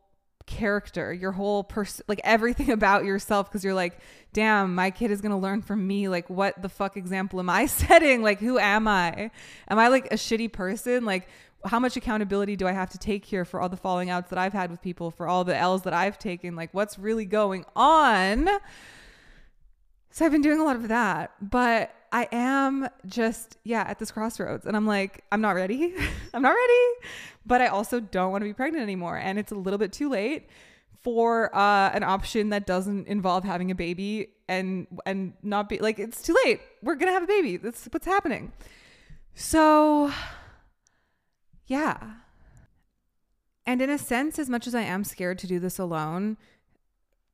character, 0.47 1.12
your 1.12 1.33
whole 1.33 1.65
person, 1.65 2.05
like 2.09 2.21
everything 2.25 2.71
about 2.79 3.05
yourself 3.05 3.49
because 3.51 3.65
you're 3.65 3.75
like, 3.75 3.99
damn, 4.33 4.75
my 4.75 4.91
kid 4.91 5.11
is 5.11 5.21
to 5.21 5.37
learn 5.37 5.62
from 5.62 5.87
me. 5.87 6.09
Like, 6.09 6.29
what 6.31 6.61
the 6.61 6.69
fuck 6.69 6.97
example 6.97 7.39
am 7.41 7.51
I 7.51 7.67
setting? 7.67 8.23
Like, 8.23 8.41
who 8.41 8.59
am 8.59 8.89
I? 8.89 9.31
Am 9.69 9.79
I 9.79 9.89
like 9.89 10.07
a 10.07 10.17
shitty 10.17 10.53
person? 10.53 11.05
Like, 11.05 11.29
how 11.65 11.79
much 11.79 11.97
accountability 11.97 12.57
do 12.57 12.67
I 12.67 12.73
have 12.73 12.91
to 12.91 12.99
take 12.99 13.25
here 13.25 13.45
for 13.45 13.61
all 13.61 13.69
the 13.69 13.77
falling 13.77 14.11
outs 14.11 14.31
that 14.31 14.39
I've 14.39 14.53
had 14.53 14.71
with 14.71 14.83
people, 14.83 15.11
for 15.11 15.29
all 15.29 15.45
the 15.45 15.57
L's 15.57 15.83
that 15.83 15.93
I've 15.93 16.19
taken? 16.19 16.57
Like, 16.57 16.75
what's 16.75 16.99
really 16.99 17.25
going 17.25 17.65
on? 17.77 18.49
So 20.11 20.27
I've 20.27 20.33
been 20.33 20.43
doing 20.43 20.61
a 20.61 20.65
lot 20.65 20.77
of 20.77 20.89
that, 20.89 21.33
but 21.41 21.95
I 22.12 22.28
am 22.31 22.88
just, 23.07 23.57
yeah, 23.64 23.85
at 23.88 23.99
this 23.99 24.12
crossroads. 24.12 24.66
And 24.66 24.76
I'm 24.76 24.87
like, 24.87 25.25
I'm 25.33 25.40
not 25.40 25.57
ready. 25.57 25.95
I'm 26.35 26.42
not 26.42 26.50
ready. 26.54 27.09
But 27.47 27.61
I 27.62 27.69
also 27.69 27.99
don't 28.00 28.31
want 28.31 28.42
to 28.42 28.47
be 28.47 28.52
pregnant 28.52 28.83
anymore. 28.83 29.16
And 29.16 29.38
it's 29.38 29.50
a 29.50 29.57
little 29.57 29.78
bit 29.78 29.92
too 29.92 30.09
late. 30.11 30.49
for 31.02 31.54
uh, 31.54 31.90
an 31.92 32.04
option 32.04 32.50
that 32.50 32.66
doesn't 32.66 33.09
involve 33.09 33.45
having 33.45 33.71
a 33.71 33.75
baby 33.75 34.28
and 34.49 34.87
and 35.04 35.33
not 35.42 35.69
be 35.69 35.78
like 35.78 35.99
it's 35.99 36.23
too 36.23 36.37
late. 36.45 36.61
We're 36.83 36.95
gonna 36.95 37.12
have 37.12 37.25
a 37.25 37.26
baby. 37.26 37.57
That's 37.57 37.87
what's 37.90 38.07
happening. 38.07 38.52
So 39.35 40.12
yeah. 41.66 41.99
And 43.66 43.81
in 43.81 43.90
a 43.90 43.99
sense, 43.99 44.38
as 44.38 44.49
much 44.50 44.66
as 44.66 44.75
I 44.75 44.83
am 44.83 45.04
scared 45.04 45.38
to 45.40 45.47
do 45.47 45.59
this 45.59 45.78
alone, 45.78 46.37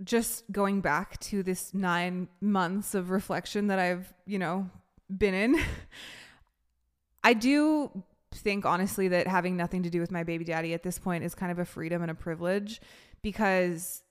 just 0.05 0.45
going 0.52 0.81
back 0.81 1.19
to 1.21 1.43
this 1.43 1.75
nine 1.75 2.28
months 2.40 2.95
of 2.95 3.11
reflection 3.11 3.67
that 3.69 3.78
I've, 3.78 4.12
you 4.26 4.38
know, 4.38 4.71
been 5.17 5.35
in, 5.35 5.61
I 7.25 7.35
do 7.35 8.05
think 8.33 8.64
honestly 8.64 9.09
that 9.09 9.26
having 9.26 9.57
nothing 9.57 9.83
to 9.83 9.90
do 9.90 10.00
with 10.00 10.11
my 10.11 10.23
baby 10.23 10.45
daddy 10.45 10.75
at 10.75 10.83
this 10.83 10.99
point 10.99 11.25
is 11.25 11.35
kind 11.35 11.50
of 11.50 11.59
a 11.59 11.64
freedom 11.64 12.02
and 12.02 12.11
a 12.11 12.14
privilege 12.14 12.81
because 13.23 14.02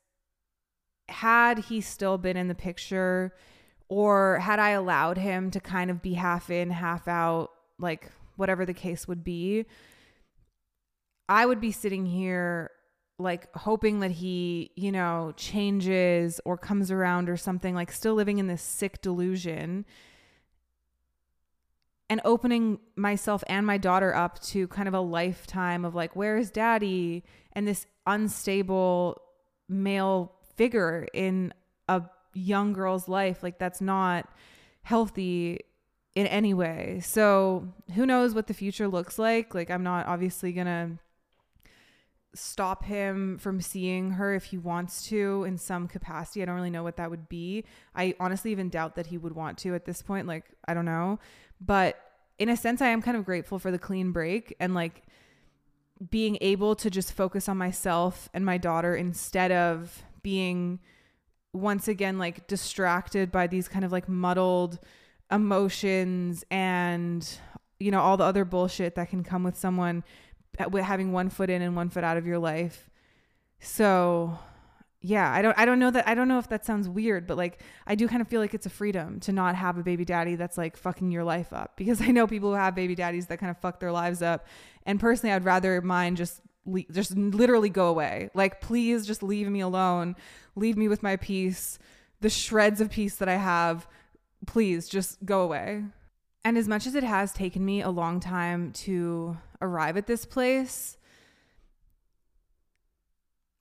had 1.08 1.60
he 1.60 1.80
still 1.82 2.18
been 2.18 2.36
in 2.36 2.48
the 2.48 2.56
picture 2.56 3.34
or 3.88 4.40
had 4.40 4.60
I 4.60 4.72
allowed 4.72 5.18
him 5.18 5.50
to 5.52 5.60
kind 5.60 5.90
of 5.90 6.02
be 6.02 6.14
half 6.16 6.50
in, 6.50 6.72
half 6.72 7.08
out, 7.08 7.52
like 7.80 8.12
whatever 8.36 8.66
the 8.66 8.74
case 8.74 9.08
would 9.08 9.24
be, 9.24 9.66
I 11.30 11.46
would 11.46 11.62
be 11.62 11.72
sitting 11.72 12.06
here 12.06 12.72
like 13.20 13.54
hoping 13.56 14.00
that 14.02 14.12
he, 14.12 14.72
you 14.76 14.92
know, 14.92 15.34
changes 15.36 16.40
or 16.46 16.58
comes 16.58 16.92
around 16.92 17.30
or 17.30 17.38
something, 17.38 17.74
like 17.74 17.92
still 17.92 18.14
living 18.14 18.38
in 18.38 18.48
this 18.48 18.62
sick 18.62 19.02
delusion 19.02 19.86
and 22.10 22.22
opening 22.24 22.80
myself 22.96 23.44
and 23.48 23.66
my 23.66 23.78
daughter 23.78 24.16
up 24.16 24.40
to 24.40 24.68
kind 24.68 24.88
of 24.88 24.94
a 24.94 25.00
lifetime 25.00 25.84
of 25.84 25.96
like, 25.96 26.16
where 26.16 26.38
is 26.38 26.52
daddy? 26.52 27.24
And 27.54 27.68
this 27.68 27.86
unstable 28.06 29.22
male 29.68 30.34
figure 30.56 31.08
in 31.14 31.54
a 31.90 32.04
young 32.34 32.72
girl's 32.74 33.08
life. 33.08 33.44
Like, 33.44 33.58
that's 33.58 33.82
not 33.82 34.30
healthy 34.84 35.60
in 36.16 36.28
any 36.28 36.54
way. 36.54 37.02
So, 37.04 37.74
who 37.96 38.06
knows 38.06 38.34
what 38.34 38.48
the 38.48 38.54
future 38.54 38.88
looks 38.88 39.20
like? 39.20 39.54
Like, 39.54 39.70
I'm 39.70 39.84
not 39.84 40.08
obviously 40.08 40.54
to 40.68 41.00
stop 42.34 42.84
him 42.84 43.38
from 43.38 43.62
seeing 43.62 44.12
her 44.12 44.34
if 44.36 44.46
he 44.46 44.58
wants 44.58 45.08
to 45.08 45.44
in 45.46 45.58
some 45.58 45.88
capacity. 45.88 46.42
I 46.42 46.46
don't 46.46 46.56
really 46.56 46.70
know 46.70 46.84
what 46.84 46.98
that 46.98 47.10
would 47.10 47.30
be. 47.30 47.64
I 47.96 48.16
honestly 48.20 48.52
even 48.52 48.70
doubt 48.70 48.96
that 48.96 49.08
he 49.08 49.18
would 49.18 49.34
want 49.34 49.58
to 49.60 49.74
at 49.76 49.86
this 49.86 50.02
point. 50.02 50.28
Like, 50.28 50.46
I 50.68 50.74
don't 50.74 50.86
know. 50.86 51.20
But 51.60 52.00
in 52.38 52.50
a 52.50 52.58
sense, 52.58 52.82
I 52.82 52.88
am 52.88 53.02
kind 53.02 53.18
of 53.18 53.26
grateful 53.26 53.60
for 53.60 53.72
the 53.72 53.80
clean 53.80 54.12
break 54.12 54.56
and 54.60 54.76
like 54.76 55.04
being 56.10 56.38
able 56.42 56.76
to 56.76 56.90
just 56.90 57.14
focus 57.14 57.50
on 57.50 57.58
myself 57.58 58.30
and 58.34 58.46
my 58.46 58.58
daughter 58.58 58.96
instead 58.96 59.52
of 59.52 60.04
being 60.22 60.80
once 61.54 61.88
again 61.88 62.20
like 62.20 62.46
distracted 62.48 63.32
by 63.32 63.48
these 63.48 63.68
kind 63.68 63.84
of 63.84 63.92
like 63.92 64.08
muddled 64.08 64.78
emotions 65.32 66.44
and 66.52 67.40
you 67.80 67.90
know 67.90 68.02
all 68.02 68.16
the 68.16 68.24
other 68.24 68.46
bullshit 68.46 68.96
that 68.96 69.10
can 69.10 69.24
come 69.24 69.44
with 69.44 69.58
someone 69.58 70.04
having 70.58 71.12
one 71.12 71.30
foot 71.30 71.50
in 71.50 71.62
and 71.62 71.76
one 71.76 71.90
foot 71.90 72.04
out 72.04 72.18
of 72.18 72.26
your 72.26 72.40
life. 72.40 72.90
So, 73.60 74.38
yeah, 75.02 75.32
I 75.32 75.42
don't 75.42 75.58
I 75.58 75.66
don't 75.66 75.80
know 75.80 75.92
that 75.92 76.08
I 76.08 76.16
don't 76.16 76.28
know 76.28 76.40
if 76.40 76.50
that 76.50 76.66
sounds 76.66 76.90
weird, 76.90 77.28
but 77.28 77.38
like 77.38 77.62
I 77.86 77.96
do 77.96 78.08
kind 78.08 78.22
of 78.22 78.28
feel 78.28 78.42
like 78.42 78.54
it's 78.54 78.66
a 78.66 78.70
freedom 78.70 79.20
to 79.22 79.32
not 79.32 79.56
have 79.56 79.78
a 79.78 79.84
baby 79.84 80.06
daddy 80.06 80.36
that's 80.36 80.58
like 80.58 80.76
fucking 80.76 81.12
your 81.12 81.24
life 81.24 81.54
up 81.54 81.78
because 81.78 82.02
I 82.08 82.08
know 82.08 82.28
people 82.28 82.50
who 82.50 82.56
have 82.56 82.76
baby 82.76 82.96
daddies 82.96 83.28
that 83.28 83.40
kind 83.40 83.50
of 83.50 83.58
fuck 83.58 83.80
their 83.80 83.92
lives 83.92 84.22
up. 84.22 84.48
And 84.86 85.00
personally, 85.00 85.34
I'd 85.34 85.46
rather 85.46 85.82
mine 85.82 86.16
just 86.16 86.42
just 86.92 87.16
literally 87.16 87.70
go 87.70 87.88
away. 87.88 88.30
Like 88.34 88.60
please 88.60 89.06
just 89.06 89.24
leave 89.24 89.48
me 89.48 89.62
alone. 89.62 90.16
Leave 90.56 90.78
me 90.78 90.88
with 90.88 91.04
my 91.04 91.16
peace. 91.16 91.80
The 92.20 92.30
shreds 92.30 92.82
of 92.82 92.90
peace 92.90 93.16
that 93.18 93.30
I 93.30 93.36
have, 93.36 93.88
please 94.48 94.90
just 94.90 95.24
go 95.24 95.42
away. 95.42 95.84
And 96.44 96.58
as 96.58 96.68
much 96.68 96.88
as 96.88 96.96
it 96.96 97.04
has 97.04 97.34
taken 97.34 97.64
me 97.64 97.82
a 97.82 97.90
long 97.90 98.20
time 98.20 98.72
to 98.72 99.38
arrive 99.62 99.98
at 99.98 100.08
this 100.08 100.26
place, 100.26 100.98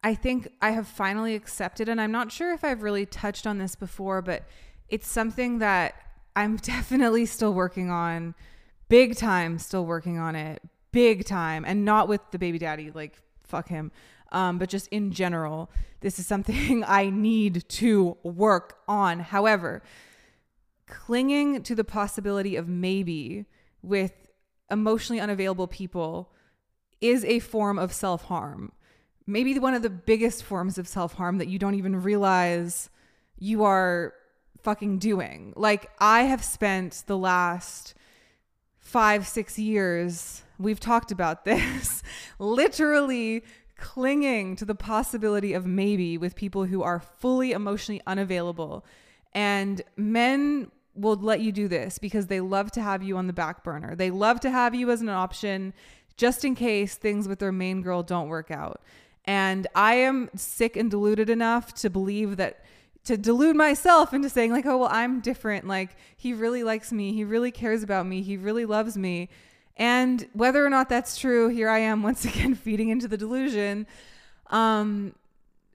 I 0.02 0.14
think 0.14 0.48
I 0.62 0.70
have 0.70 0.86
finally 0.86 1.34
accepted, 1.34 1.88
and 1.88 2.00
I'm 2.00 2.12
not 2.12 2.30
sure 2.30 2.52
if 2.52 2.62
I've 2.62 2.82
really 2.82 3.06
touched 3.06 3.46
on 3.46 3.58
this 3.58 3.74
before, 3.74 4.22
but 4.22 4.44
it's 4.88 5.08
something 5.08 5.58
that 5.58 5.94
I'm 6.36 6.56
definitely 6.62 7.26
still 7.26 7.52
working 7.52 7.90
on, 7.90 8.34
big 8.88 9.16
time, 9.16 9.58
still 9.58 9.84
working 9.84 10.18
on 10.18 10.36
it, 10.36 10.62
big 10.92 11.24
time, 11.24 11.64
and 11.66 11.84
not 11.84 12.08
with 12.08 12.20
the 12.30 12.38
baby 12.38 12.58
daddy, 12.58 12.92
like, 12.92 13.20
fuck 13.42 13.68
him, 13.68 13.90
um, 14.30 14.58
but 14.58 14.68
just 14.68 14.86
in 14.88 15.10
general. 15.10 15.70
This 16.02 16.18
is 16.18 16.26
something 16.26 16.84
I 16.86 17.10
need 17.10 17.68
to 17.70 18.16
work 18.22 18.78
on. 18.86 19.18
However, 19.18 19.82
clinging 20.86 21.62
to 21.64 21.74
the 21.74 21.84
possibility 21.84 22.54
of 22.54 22.68
maybe 22.68 23.46
with 23.82 24.25
emotionally 24.70 25.20
unavailable 25.20 25.66
people 25.66 26.32
is 27.00 27.24
a 27.24 27.38
form 27.38 27.78
of 27.78 27.92
self 27.92 28.24
harm. 28.24 28.72
Maybe 29.26 29.58
one 29.58 29.74
of 29.74 29.82
the 29.82 29.90
biggest 29.90 30.42
forms 30.42 30.78
of 30.78 30.88
self 30.88 31.14
harm 31.14 31.38
that 31.38 31.48
you 31.48 31.58
don't 31.58 31.74
even 31.74 32.02
realize 32.02 32.90
you 33.38 33.64
are 33.64 34.14
fucking 34.62 34.98
doing. 34.98 35.52
Like, 35.56 35.90
I 35.98 36.22
have 36.22 36.42
spent 36.42 37.04
the 37.06 37.18
last 37.18 37.94
five, 38.78 39.26
six 39.26 39.58
years, 39.58 40.42
we've 40.58 40.80
talked 40.80 41.10
about 41.10 41.44
this, 41.44 42.02
literally 42.38 43.44
clinging 43.76 44.56
to 44.56 44.64
the 44.64 44.74
possibility 44.74 45.52
of 45.52 45.66
maybe 45.66 46.16
with 46.16 46.34
people 46.34 46.64
who 46.64 46.82
are 46.82 47.00
fully 47.00 47.52
emotionally 47.52 48.00
unavailable. 48.06 48.84
And 49.34 49.82
men 49.96 50.70
will 50.96 51.16
let 51.16 51.40
you 51.40 51.52
do 51.52 51.68
this 51.68 51.98
because 51.98 52.26
they 52.26 52.40
love 52.40 52.70
to 52.72 52.82
have 52.82 53.02
you 53.02 53.16
on 53.16 53.26
the 53.26 53.32
back 53.32 53.62
burner. 53.62 53.94
They 53.94 54.10
love 54.10 54.40
to 54.40 54.50
have 54.50 54.74
you 54.74 54.90
as 54.90 55.00
an 55.00 55.08
option 55.08 55.74
just 56.16 56.44
in 56.44 56.54
case 56.54 56.94
things 56.94 57.28
with 57.28 57.38
their 57.38 57.52
main 57.52 57.82
girl 57.82 58.02
don't 58.02 58.28
work 58.28 58.50
out. 58.50 58.80
And 59.24 59.66
I 59.74 59.94
am 59.94 60.30
sick 60.34 60.76
and 60.76 60.90
deluded 60.90 61.28
enough 61.28 61.74
to 61.74 61.90
believe 61.90 62.36
that 62.36 62.64
to 63.04 63.16
delude 63.16 63.54
myself 63.54 64.12
into 64.12 64.28
saying 64.28 64.50
like, 64.50 64.66
"Oh, 64.66 64.78
well, 64.78 64.88
I'm 64.90 65.20
different. 65.20 65.66
Like 65.66 65.96
he 66.16 66.32
really 66.32 66.62
likes 66.64 66.92
me. 66.92 67.12
He 67.12 67.24
really 67.24 67.50
cares 67.50 67.82
about 67.82 68.06
me. 68.06 68.22
He 68.22 68.36
really 68.36 68.64
loves 68.64 68.96
me." 68.96 69.28
And 69.76 70.26
whether 70.32 70.64
or 70.64 70.70
not 70.70 70.88
that's 70.88 71.16
true, 71.18 71.48
here 71.48 71.68
I 71.68 71.80
am 71.80 72.02
once 72.10 72.24
again 72.24 72.54
feeding 72.54 72.88
into 72.88 73.08
the 73.08 73.16
delusion 73.16 73.86
um 74.48 75.12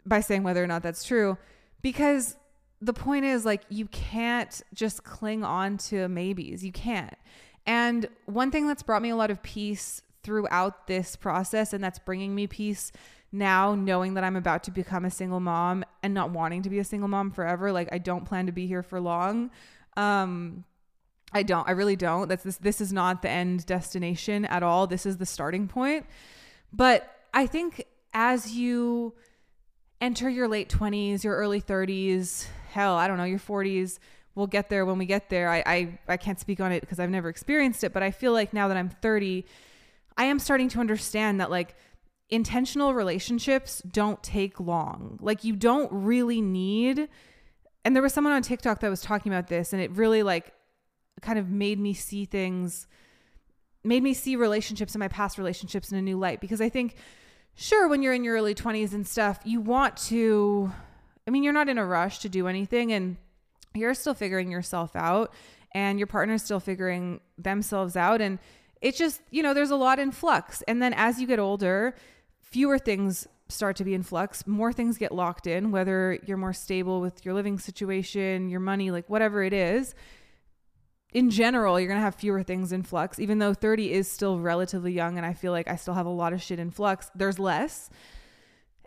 by 0.06 0.22
saying 0.22 0.44
whether 0.44 0.64
or 0.64 0.68
not 0.68 0.82
that's 0.82 1.04
true 1.04 1.38
because 1.82 2.38
the 2.82 2.94
point 2.94 3.26
is 3.26 3.46
like 3.46 3.62
you 3.70 3.86
can't 3.88 4.62
just 4.74 5.04
cling 5.04 5.44
on 5.44 5.78
to 5.78 6.08
maybes. 6.08 6.64
You 6.64 6.72
can't. 6.72 7.14
And 7.66 8.08
one 8.26 8.50
thing 8.50 8.68
that's 8.68 8.82
brought 8.82 9.04
me 9.04 9.10
a 9.10 9.16
lot 9.16 9.30
of 9.30 9.44
peace 9.44 10.02
throughout 10.24 10.88
this 10.88 11.16
process 11.16 11.74
and 11.74 11.84
that's 11.84 12.00
bringing 12.00 12.34
me 12.34 12.48
peace 12.48 12.92
now 13.32 13.76
knowing 13.76 14.16
that 14.16 14.24
I'm 14.24 14.36
about 14.36 14.64
to 14.64 14.72
become 14.72 15.06
a 15.06 15.10
single 15.10 15.40
mom 15.40 15.84
and 16.04 16.14
not 16.14 16.32
wanting 16.32 16.64
to 16.64 16.70
be 16.70 16.80
a 16.80 16.84
single 16.84 17.08
mom 17.08 17.32
forever 17.32 17.72
like 17.72 17.90
I 17.92 17.98
don't 17.98 18.26
plan 18.26 18.46
to 18.46 18.52
be 18.52 18.68
here 18.68 18.84
for 18.84 19.00
long 19.00 19.50
um 19.98 20.64
I 21.34 21.44
don't 21.44 21.68
I 21.68 21.72
really 21.72 21.96
don't 21.96 22.28
that's 22.28 22.44
this 22.44 22.58
this 22.58 22.82
is 22.82 22.94
not 22.94 23.22
the 23.22 23.30
end 23.30 23.66
destination 23.66 24.46
at 24.46 24.64
all 24.64 24.86
this 24.86 25.06
is 25.06 25.18
the 25.18 25.26
starting 25.26 25.68
point 25.68 26.06
but 26.72 27.10
I 27.34 27.48
think 27.48 27.86
as 28.14 28.52
you 28.52 29.14
enter 30.02 30.30
your 30.30 30.48
late 30.48 30.70
20s 30.70 31.24
your 31.24 31.36
early 31.36 31.62
30s 31.62 32.46
hell, 32.72 32.96
I 32.96 33.08
don't 33.08 33.18
know, 33.18 33.24
your 33.24 33.40
40s. 33.40 34.00
We'll 34.34 34.48
get 34.48 34.70
there 34.70 34.86
when 34.86 34.98
we 34.98 35.06
get 35.06 35.30
there. 35.30 35.50
I, 35.50 35.64
I, 35.66 36.00
I 36.08 36.18
can't 36.18 36.40
speak 36.40 36.60
on 36.60 36.72
it 36.72 36.82
because 36.82 37.00
I've 37.00 37.10
never 37.10 37.30
experienced 37.30 37.84
it, 37.84 37.94
but 37.94 38.02
I 38.02 38.12
feel 38.12 38.32
like 38.32 38.54
now 38.54 38.68
that 38.70 38.78
I'm 38.78 38.90
30, 38.90 39.46
I 40.18 40.26
am 40.26 40.40
starting 40.40 40.70
to 40.70 40.80
understand 40.80 41.40
that 41.42 41.52
like 41.52 41.76
intentional 42.30 42.94
relationships 42.94 43.82
don't 43.92 44.22
take 44.24 44.60
long. 44.60 45.20
Like 45.22 45.44
you 45.44 45.56
don't 45.56 45.92
really 45.92 46.42
need 46.42 47.10
and 47.84 47.96
there 47.96 48.04
was 48.04 48.14
someone 48.14 48.34
on 48.34 48.42
TikTok 48.42 48.80
that 48.80 48.90
was 48.90 49.02
talking 49.02 49.32
about 49.32 49.48
this 49.48 49.74
and 49.74 49.82
it 49.82 49.92
really 49.92 50.24
like 50.24 50.54
kind 51.22 51.38
of 51.38 51.50
made 51.50 51.80
me 51.80 51.94
see 51.94 52.26
things 52.26 52.88
made 53.84 54.04
me 54.04 54.14
see 54.14 54.36
relationships 54.36 54.94
and 54.94 55.00
my 55.00 55.08
past 55.08 55.38
relationships 55.38 55.92
in 55.92 55.98
a 55.98 56.02
new 56.02 56.18
light 56.18 56.40
because 56.40 56.62
I 56.62 56.70
think 56.70 56.96
sure 57.56 57.88
when 57.88 58.02
you're 58.02 58.14
in 58.14 58.24
your 58.24 58.36
early 58.36 58.56
20s 58.56 58.94
and 58.94 59.08
stuff, 59.08 59.40
you 59.44 59.60
want 59.60 59.98
to 59.98 60.72
I 61.32 61.34
mean, 61.34 61.44
you're 61.44 61.54
not 61.54 61.70
in 61.70 61.78
a 61.78 61.86
rush 61.86 62.20
to 62.20 62.30
do 62.30 62.48
anything 62.50 62.92
and 62.92 63.16
you're 63.74 63.94
still 63.94 64.14
figuring 64.14 64.52
yourself 64.52 64.98
out 64.98 65.34
and 65.74 65.98
your 65.98 66.08
partner's 66.08 66.44
still 66.44 66.60
figuring 66.60 67.22
themselves 67.38 67.96
out. 67.96 68.20
And 68.20 68.38
it's 68.82 68.98
just, 68.98 69.22
you 69.30 69.42
know, 69.42 69.54
there's 69.54 69.72
a 69.72 69.78
lot 69.78 69.98
in 69.98 70.12
flux. 70.12 70.62
And 70.68 70.82
then 70.82 70.92
as 70.92 71.22
you 71.22 71.28
get 71.28 71.40
older, 71.40 71.96
fewer 72.42 72.78
things 72.78 73.30
start 73.48 73.78
to 73.78 73.86
be 73.86 73.94
in 73.94 74.04
flux, 74.04 74.46
more 74.46 74.74
things 74.74 74.98
get 74.98 75.14
locked 75.14 75.48
in, 75.48 75.72
whether 75.72 76.20
you're 76.26 76.36
more 76.36 76.52
stable 76.52 77.00
with 77.00 77.24
your 77.24 77.34
living 77.34 77.58
situation, 77.58 78.50
your 78.50 78.60
money, 78.60 78.92
like 78.92 79.10
whatever 79.10 79.42
it 79.42 79.54
is. 79.54 79.96
In 81.14 81.30
general, 81.30 81.80
you're 81.80 81.88
going 81.88 81.98
to 81.98 82.04
have 82.04 82.16
fewer 82.16 82.44
things 82.44 82.74
in 82.74 82.84
flux, 82.84 83.20
even 83.20 83.40
though 83.40 83.54
30 83.54 83.94
is 83.94 84.12
still 84.12 84.38
relatively 84.38 84.92
young. 84.92 85.16
And 85.16 85.26
I 85.26 85.32
feel 85.32 85.54
like 85.54 85.70
I 85.70 85.78
still 85.78 85.94
have 85.94 86.06
a 86.06 86.10
lot 86.10 86.34
of 86.34 86.42
shit 86.42 86.60
in 86.60 86.72
flux. 86.72 87.10
There's 87.16 87.40
less. 87.40 87.90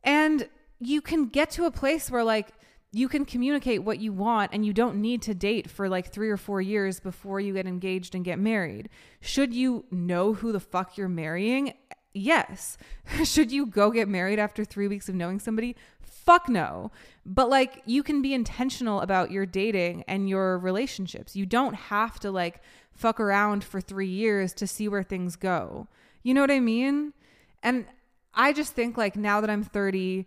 And 0.03 0.47
you 0.87 1.01
can 1.01 1.27
get 1.27 1.51
to 1.51 1.65
a 1.65 1.71
place 1.71 2.11
where 2.11 2.25
like 2.25 2.53
you 2.93 3.09
can 3.09 3.25
communicate 3.25 3.83
what 3.83 3.99
you 3.99 4.13
want 4.13 4.53
and 4.55 4.65
you 4.65 4.73
don't 4.73 4.97
need 4.97 5.21
to 5.23 5.35
date 5.35 5.69
for 5.69 5.89
like 5.89 6.13
3 6.13 6.31
or 6.31 6.37
4 6.37 6.61
years 6.61 7.01
before 7.01 7.41
you 7.41 7.53
get 7.55 7.67
engaged 7.67 8.15
and 8.15 8.25
get 8.25 8.39
married. 8.39 8.89
Should 9.21 9.53
you 9.53 9.85
know 9.91 10.35
who 10.35 10.53
the 10.53 10.61
fuck 10.61 10.97
you're 10.97 11.09
marrying? 11.09 11.75
Yes. 12.13 12.79
Should 13.25 13.51
you 13.51 13.67
go 13.67 13.91
get 13.91 14.09
married 14.09 14.39
after 14.39 14.65
3 14.65 14.87
weeks 14.87 15.09
of 15.09 15.17
knowing 15.17 15.41
somebody? 15.41 15.75
Fuck 16.01 16.49
no. 16.49 16.93
But 17.27 17.51
like 17.51 17.83
you 17.85 18.05
can 18.05 18.23
be 18.23 18.33
intentional 18.33 19.01
about 19.01 19.33
your 19.33 19.45
dating 19.45 20.05
and 20.07 20.29
your 20.29 20.57
relationships. 20.59 21.35
You 21.35 21.47
don't 21.47 21.75
have 21.75 22.21
to 22.21 22.31
like 22.31 22.63
fuck 22.93 23.19
around 23.19 23.65
for 23.65 23.81
3 23.81 24.07
years 24.07 24.53
to 24.55 24.69
see 24.69 24.89
where 24.89 25.03
things 25.03 25.35
go. 25.35 25.89
You 26.23 26.33
know 26.33 26.43
what 26.43 26.51
I 26.53 26.61
mean? 26.61 27.13
And 27.61 27.87
I 28.35 28.53
just 28.53 28.73
think 28.73 28.97
like 28.97 29.17
now 29.17 29.41
that 29.41 29.51
I'm 29.51 29.65
30, 29.65 30.27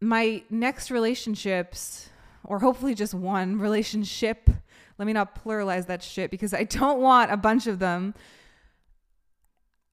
my 0.00 0.42
next 0.50 0.90
relationships, 0.90 2.08
or 2.44 2.60
hopefully 2.60 2.94
just 2.94 3.14
one 3.14 3.58
relationship, 3.58 4.48
let 4.98 5.06
me 5.06 5.12
not 5.12 5.44
pluralize 5.44 5.86
that 5.86 6.02
shit 6.02 6.30
because 6.30 6.54
I 6.54 6.64
don't 6.64 7.00
want 7.00 7.32
a 7.32 7.36
bunch 7.36 7.66
of 7.66 7.78
them. 7.78 8.14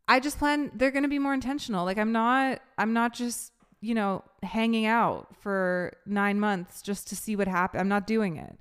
I 0.08 0.20
just 0.20 0.38
plan 0.38 0.72
they're 0.76 0.92
going 0.92 1.04
to 1.04 1.10
be 1.10 1.20
more 1.20 1.34
intentional. 1.34 1.86
Like 1.86 1.98
I'm 1.98 2.12
not 2.12 2.62
I'm 2.78 2.94
not 2.94 3.14
just, 3.14 3.52
you 3.82 3.96
know, 3.96 4.24
hanging 4.44 4.86
out 4.86 5.36
for 5.42 5.94
9 6.06 6.40
months 6.40 6.82
just 6.82 7.08
to 7.10 7.16
see 7.16 7.36
what 7.36 7.48
happens. 7.48 7.82
I'm 7.82 7.88
not 7.88 8.06
doing 8.06 8.38
it. 8.38 8.56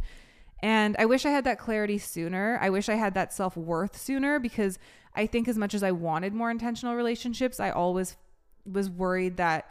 And 0.63 0.97
I 0.99 1.05
wish 1.05 1.27
I 1.27 1.31
had 1.31 1.45
that 1.45 1.59
clarity 1.59 1.99
sooner. 1.99 2.59
I 2.63 2.71
wish 2.71 2.89
I 2.89 2.95
had 2.95 3.13
that 3.15 3.35
self-worth 3.35 4.01
sooner 4.01 4.39
because 4.39 4.79
I 5.15 5.27
think 5.27 5.47
as 5.47 5.59
much 5.59 5.75
as 5.75 5.83
I 5.83 5.93
wanted 5.93 6.33
more 6.33 6.51
intentional 6.51 6.95
relationships, 6.95 7.61
I 7.61 7.71
always 7.71 8.17
was 8.65 8.89
worried 8.89 9.37
that 9.37 9.71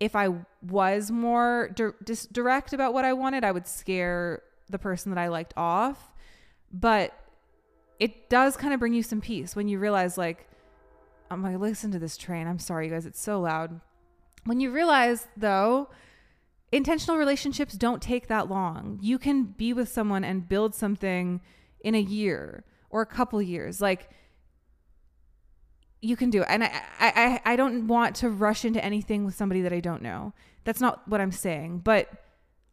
if 0.00 0.14
I 0.16 0.28
was 0.62 1.10
more 1.10 1.70
di- 1.74 1.90
dis- 2.04 2.26
direct 2.26 2.72
about 2.72 2.94
what 2.94 3.04
I 3.04 3.12
wanted, 3.12 3.44
I 3.44 3.52
would 3.52 3.66
scare 3.66 4.42
the 4.70 4.78
person 4.78 5.12
that 5.12 5.18
I 5.18 5.28
liked 5.28 5.54
off. 5.56 6.12
But 6.72 7.14
it 7.98 8.28
does 8.28 8.56
kind 8.56 8.72
of 8.74 8.80
bring 8.80 8.94
you 8.94 9.02
some 9.02 9.20
peace 9.20 9.56
when 9.56 9.68
you 9.68 9.78
realize, 9.78 10.16
like, 10.16 10.48
I'm 11.30 11.42
like, 11.42 11.58
listen 11.58 11.90
to 11.92 11.98
this 11.98 12.16
train. 12.16 12.46
I'm 12.46 12.58
sorry, 12.58 12.86
you 12.86 12.92
guys, 12.92 13.06
it's 13.06 13.20
so 13.20 13.40
loud. 13.40 13.80
When 14.44 14.60
you 14.60 14.70
realize, 14.70 15.26
though, 15.36 15.90
intentional 16.70 17.18
relationships 17.18 17.74
don't 17.74 18.00
take 18.00 18.28
that 18.28 18.48
long. 18.48 18.98
You 19.02 19.18
can 19.18 19.44
be 19.44 19.72
with 19.72 19.88
someone 19.88 20.24
and 20.24 20.48
build 20.48 20.74
something 20.74 21.40
in 21.80 21.94
a 21.94 22.00
year 22.00 22.64
or 22.90 23.02
a 23.02 23.06
couple 23.06 23.42
years. 23.42 23.80
Like, 23.80 24.10
you 26.00 26.16
can 26.16 26.30
do 26.30 26.42
it. 26.42 26.46
And 26.48 26.64
I, 26.64 26.70
I, 27.00 27.40
I 27.44 27.56
don't 27.56 27.86
want 27.86 28.16
to 28.16 28.30
rush 28.30 28.64
into 28.64 28.84
anything 28.84 29.24
with 29.24 29.34
somebody 29.34 29.62
that 29.62 29.72
I 29.72 29.80
don't 29.80 30.02
know. 30.02 30.32
That's 30.64 30.80
not 30.80 31.06
what 31.08 31.20
I'm 31.20 31.32
saying. 31.32 31.80
But 31.80 32.08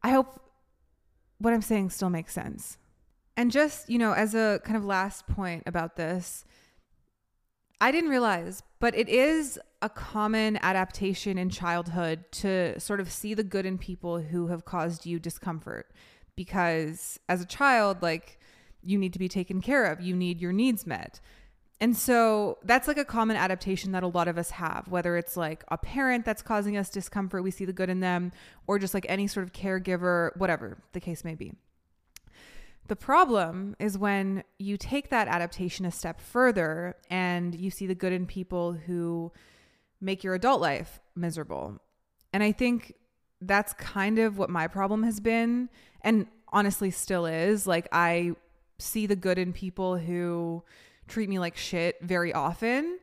I 0.04 0.10
hope 0.10 0.40
what 1.40 1.54
I'm 1.54 1.62
saying 1.62 1.90
still 1.90 2.10
makes 2.10 2.34
sense. 2.34 2.78
And 3.38 3.52
just, 3.52 3.90
you 3.90 3.98
know, 3.98 4.14
as 4.14 4.34
a 4.34 4.62
kind 4.64 4.78
of 4.78 4.86
last 4.86 5.28
point 5.28 5.64
about 5.66 5.96
this, 5.96 6.46
I 7.82 7.92
didn't 7.92 8.10
realize, 8.10 8.64
but 8.80 8.96
it 8.96 9.10
is 9.10 9.60
a 9.82 9.90
common 9.90 10.58
adaptation 10.62 11.38
in 11.38 11.50
childhood 11.50 12.24
to 12.32 12.80
sort 12.80 13.00
of 13.00 13.12
see 13.12 13.34
the 13.34 13.44
good 13.44 13.66
in 13.66 13.78
people 13.78 14.20
who 14.20 14.48
have 14.48 14.64
caused 14.64 15.06
you 15.06 15.20
discomfort. 15.20 15.92
Because 16.36 17.20
as 17.28 17.42
a 17.42 17.46
child, 17.46 18.02
like, 18.02 18.40
you 18.82 18.98
need 18.98 19.14
to 19.14 19.20
be 19.20 19.28
taken 19.28 19.62
care 19.62 19.86
of, 19.86 20.00
you 20.00 20.16
need 20.16 20.40
your 20.40 20.54
needs 20.54 20.86
met. 20.86 21.20
And 21.82 21.96
so 21.96 22.58
that's 22.64 22.88
like 22.88 22.98
a 22.98 23.06
common 23.06 23.36
adaptation 23.36 23.92
that 23.92 24.04
a 24.04 24.08
lot 24.08 24.30
of 24.30 24.38
us 24.38 24.52
have, 24.52 24.88
whether 24.88 25.18
it's 25.18 25.36
like 25.36 25.64
a 25.70 25.78
parent 25.78 26.24
that's 26.24 26.42
causing 26.42 26.78
us 26.78 26.90
discomfort, 26.90 27.44
we 27.44 27.52
see 27.52 27.66
the 27.66 27.74
good 27.74 27.90
in 27.90 28.00
them, 28.00 28.32
or 28.66 28.80
just 28.80 28.94
like 28.94 29.06
any 29.10 29.28
sort 29.28 29.46
of 29.46 29.52
caregiver, 29.52 30.36
whatever 30.38 30.78
the 30.94 31.02
case 31.02 31.26
may 31.26 31.36
be. 31.36 31.52
The 32.88 32.96
problem 32.96 33.76
is 33.80 33.98
when 33.98 34.44
you 34.58 34.78
take 34.78 35.10
that 35.10 35.28
adaptation 35.28 35.86
a 35.86 35.92
step 35.92 36.22
further 36.22 36.96
and 37.10 37.54
you 37.54 37.72
see 37.72 37.88
the 37.88 37.96
good 37.96 38.14
in 38.14 38.26
people 38.26 38.74
who 38.74 39.34
make 40.00 40.24
your 40.24 40.36
adult 40.36 40.62
life 40.62 41.00
miserable. 41.16 41.82
And 42.32 42.44
I 42.44 42.52
think 42.52 42.94
that's 43.42 43.74
kind 43.74 44.20
of 44.20 44.38
what 44.38 44.50
my 44.50 44.68
problem 44.68 45.04
has 45.04 45.20
been, 45.20 45.70
and 46.02 46.28
honestly 46.50 46.92
still 46.92 47.26
is. 47.26 47.68
Like, 47.68 47.88
I 47.92 48.34
see 48.78 49.08
the 49.08 49.16
good 49.16 49.38
in 49.38 49.52
people 49.52 49.98
who 49.98 50.64
treat 51.08 51.30
me 51.30 51.40
like 51.40 51.58
shit 51.58 51.98
very 52.02 52.34
often. 52.34 53.00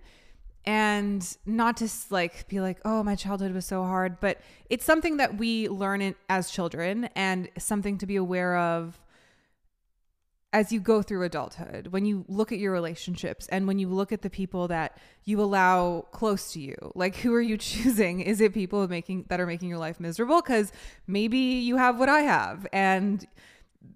And 0.65 1.37
not 1.45 1.79
to 1.79 1.89
like 2.11 2.47
be 2.49 2.61
like 2.61 2.79
oh 2.85 3.03
my 3.03 3.17
childhood 3.17 3.53
was 3.53 3.67
so 3.67 3.83
hard 3.83 4.21
but 4.21 4.41
it's 4.71 4.85
something 4.85 5.17
that 5.17 5.37
we 5.37 5.69
learn 5.69 6.01
it 6.01 6.17
as 6.29 6.53
children 6.53 7.07
and 7.17 7.49
something 7.59 7.99
to 7.99 8.07
be 8.07 8.15
aware 8.15 8.57
of 8.57 9.01
as 10.53 10.71
you 10.71 10.81
go 10.81 11.01
through 11.01 11.25
adulthood. 11.25 11.89
When 11.89 12.05
you 12.05 12.25
look 12.29 12.53
at 12.53 12.59
your 12.59 12.73
relationships 12.73 13.49
and 13.49 13.67
when 13.67 13.79
you 13.79 13.89
look 13.89 14.13
at 14.13 14.23
the 14.23 14.31
people 14.31 14.69
that 14.69 14.99
you 15.25 15.41
allow 15.41 16.03
close 16.13 16.53
to 16.53 16.61
you 16.61 16.77
like 16.95 17.17
who 17.17 17.35
are 17.35 17.41
you 17.41 17.57
choosing? 17.71 18.21
Is 18.21 18.41
it 18.41 18.55
people 18.55 18.87
making 18.87 19.27
that 19.29 19.41
are 19.41 19.47
making 19.47 19.69
your 19.69 19.79
life 19.79 19.99
miserable? 19.99 20.43
Cuz 20.43 20.71
maybe 21.07 21.39
you 21.39 21.77
have 21.77 21.99
what 21.99 22.09
i 22.09 22.21
have. 22.21 22.67
And 22.73 23.27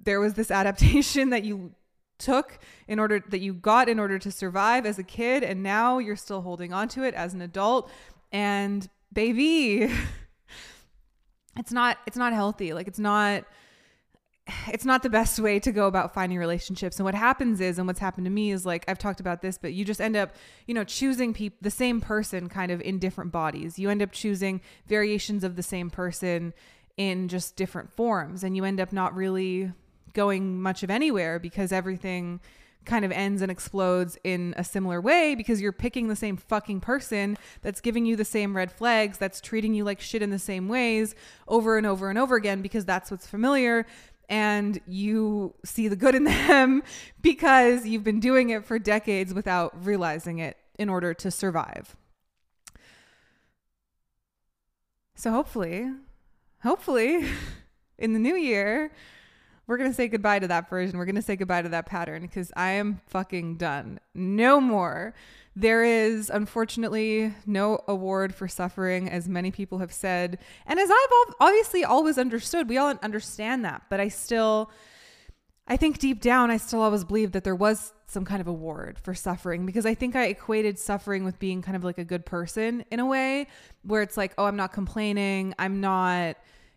there 0.02 0.18
was 0.18 0.34
this 0.34 0.50
adaptation 0.60 1.30
that 1.30 1.44
you 1.44 1.72
took 2.18 2.58
in 2.88 2.98
order 2.98 3.22
that 3.28 3.40
you 3.40 3.52
got 3.52 3.88
in 3.88 3.98
order 3.98 4.18
to 4.18 4.30
survive 4.30 4.86
as 4.86 4.98
a 4.98 5.02
kid 5.02 5.42
and 5.42 5.62
now 5.62 5.98
you're 5.98 6.16
still 6.16 6.42
holding 6.42 6.72
on 6.72 6.88
to 6.88 7.02
it 7.02 7.14
as 7.14 7.34
an 7.34 7.42
adult. 7.42 7.90
And 8.32 8.88
baby 9.12 9.90
it's 11.58 11.72
not 11.72 11.98
it's 12.06 12.16
not 12.16 12.32
healthy. 12.32 12.72
Like 12.72 12.88
it's 12.88 12.98
not 12.98 13.44
it's 14.68 14.84
not 14.84 15.02
the 15.02 15.10
best 15.10 15.40
way 15.40 15.58
to 15.58 15.72
go 15.72 15.88
about 15.88 16.14
finding 16.14 16.38
relationships. 16.38 16.98
And 16.98 17.04
what 17.04 17.16
happens 17.16 17.60
is 17.60 17.78
and 17.78 17.86
what's 17.86 17.98
happened 17.98 18.26
to 18.26 18.30
me 18.30 18.52
is 18.52 18.64
like 18.64 18.84
I've 18.88 18.98
talked 18.98 19.20
about 19.20 19.42
this 19.42 19.58
but 19.58 19.72
you 19.72 19.84
just 19.84 20.00
end 20.00 20.16
up 20.16 20.34
you 20.66 20.74
know 20.74 20.84
choosing 20.84 21.34
people 21.34 21.58
the 21.62 21.70
same 21.70 22.00
person 22.00 22.48
kind 22.48 22.70
of 22.70 22.80
in 22.80 22.98
different 22.98 23.32
bodies. 23.32 23.78
You 23.78 23.90
end 23.90 24.02
up 24.02 24.12
choosing 24.12 24.60
variations 24.86 25.44
of 25.44 25.56
the 25.56 25.62
same 25.62 25.90
person 25.90 26.54
in 26.96 27.28
just 27.28 27.56
different 27.56 27.92
forms 27.92 28.44
and 28.44 28.56
you 28.56 28.64
end 28.64 28.80
up 28.80 28.92
not 28.92 29.14
really 29.14 29.72
going 30.16 30.60
much 30.60 30.82
of 30.82 30.90
anywhere 30.90 31.38
because 31.38 31.70
everything 31.70 32.40
kind 32.86 33.04
of 33.04 33.12
ends 33.12 33.42
and 33.42 33.50
explodes 33.52 34.16
in 34.24 34.54
a 34.56 34.64
similar 34.64 35.00
way 35.00 35.34
because 35.34 35.60
you're 35.60 35.72
picking 35.72 36.08
the 36.08 36.16
same 36.16 36.36
fucking 36.36 36.80
person 36.80 37.36
that's 37.60 37.80
giving 37.80 38.06
you 38.06 38.16
the 38.16 38.24
same 38.24 38.56
red 38.56 38.72
flags, 38.72 39.18
that's 39.18 39.40
treating 39.40 39.74
you 39.74 39.84
like 39.84 40.00
shit 40.00 40.22
in 40.22 40.30
the 40.30 40.38
same 40.38 40.68
ways 40.68 41.14
over 41.46 41.76
and 41.76 41.86
over 41.86 42.08
and 42.08 42.18
over 42.18 42.36
again 42.36 42.62
because 42.62 42.84
that's 42.84 43.10
what's 43.10 43.26
familiar. 43.26 43.84
And 44.28 44.80
you 44.88 45.54
see 45.64 45.86
the 45.86 45.96
good 45.96 46.14
in 46.14 46.24
them 46.24 46.82
because 47.20 47.86
you've 47.86 48.04
been 48.04 48.20
doing 48.20 48.50
it 48.50 48.64
for 48.64 48.78
decades 48.78 49.34
without 49.34 49.84
realizing 49.84 50.38
it 50.38 50.56
in 50.78 50.88
order 50.88 51.12
to 51.12 51.30
survive. 51.30 51.94
So, 55.18 55.30
hopefully, 55.30 55.90
hopefully, 56.62 57.26
in 57.98 58.12
the 58.12 58.18
new 58.18 58.36
year, 58.36 58.90
we're 59.66 59.78
going 59.78 59.90
to 59.90 59.94
say 59.94 60.08
goodbye 60.08 60.38
to 60.38 60.48
that 60.48 60.70
version. 60.70 60.96
We're 60.96 61.06
going 61.06 61.16
to 61.16 61.22
say 61.22 61.36
goodbye 61.36 61.62
to 61.62 61.68
that 61.70 61.86
pattern 61.86 62.22
because 62.22 62.52
I 62.56 62.72
am 62.72 63.00
fucking 63.06 63.56
done. 63.56 63.98
No 64.14 64.60
more. 64.60 65.14
There 65.56 65.82
is 65.82 66.30
unfortunately 66.30 67.34
no 67.46 67.80
award 67.88 68.34
for 68.34 68.46
suffering, 68.46 69.08
as 69.08 69.28
many 69.28 69.50
people 69.50 69.78
have 69.78 69.92
said. 69.92 70.38
And 70.66 70.78
as 70.78 70.90
I've 70.90 71.34
obviously 71.40 71.82
always 71.82 72.18
understood, 72.18 72.68
we 72.68 72.78
all 72.78 72.94
understand 73.02 73.64
that. 73.64 73.82
But 73.88 73.98
I 73.98 74.08
still, 74.08 74.70
I 75.66 75.76
think 75.76 75.98
deep 75.98 76.20
down, 76.20 76.50
I 76.50 76.58
still 76.58 76.82
always 76.82 77.04
believed 77.04 77.32
that 77.32 77.42
there 77.42 77.56
was 77.56 77.92
some 78.06 78.24
kind 78.24 78.40
of 78.40 78.46
award 78.46 78.98
for 79.02 79.14
suffering 79.14 79.66
because 79.66 79.84
I 79.84 79.94
think 79.94 80.14
I 80.14 80.26
equated 80.26 80.78
suffering 80.78 81.24
with 81.24 81.40
being 81.40 81.60
kind 81.60 81.76
of 81.76 81.82
like 81.82 81.98
a 81.98 82.04
good 82.04 82.24
person 82.24 82.84
in 82.90 83.00
a 83.00 83.06
way 83.06 83.48
where 83.82 84.02
it's 84.02 84.16
like, 84.16 84.32
oh, 84.38 84.44
I'm 84.44 84.56
not 84.56 84.72
complaining. 84.72 85.54
I'm 85.58 85.80
not 85.80 86.36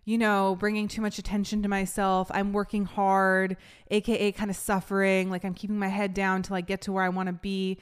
you 0.09 0.17
know, 0.17 0.57
bringing 0.59 0.87
too 0.87 1.03
much 1.03 1.19
attention 1.19 1.61
to 1.61 1.69
myself. 1.69 2.31
I'm 2.33 2.51
working 2.51 2.83
hard, 2.83 3.57
aka 3.91 4.31
kind 4.31 4.49
of 4.49 4.55
suffering, 4.55 5.29
like 5.29 5.45
I'm 5.45 5.53
keeping 5.53 5.77
my 5.77 5.87
head 5.87 6.15
down 6.15 6.41
till 6.41 6.55
I 6.55 6.61
get 6.61 6.81
to 6.81 6.91
where 6.91 7.03
I 7.03 7.09
want 7.09 7.27
to 7.27 7.33
be. 7.33 7.77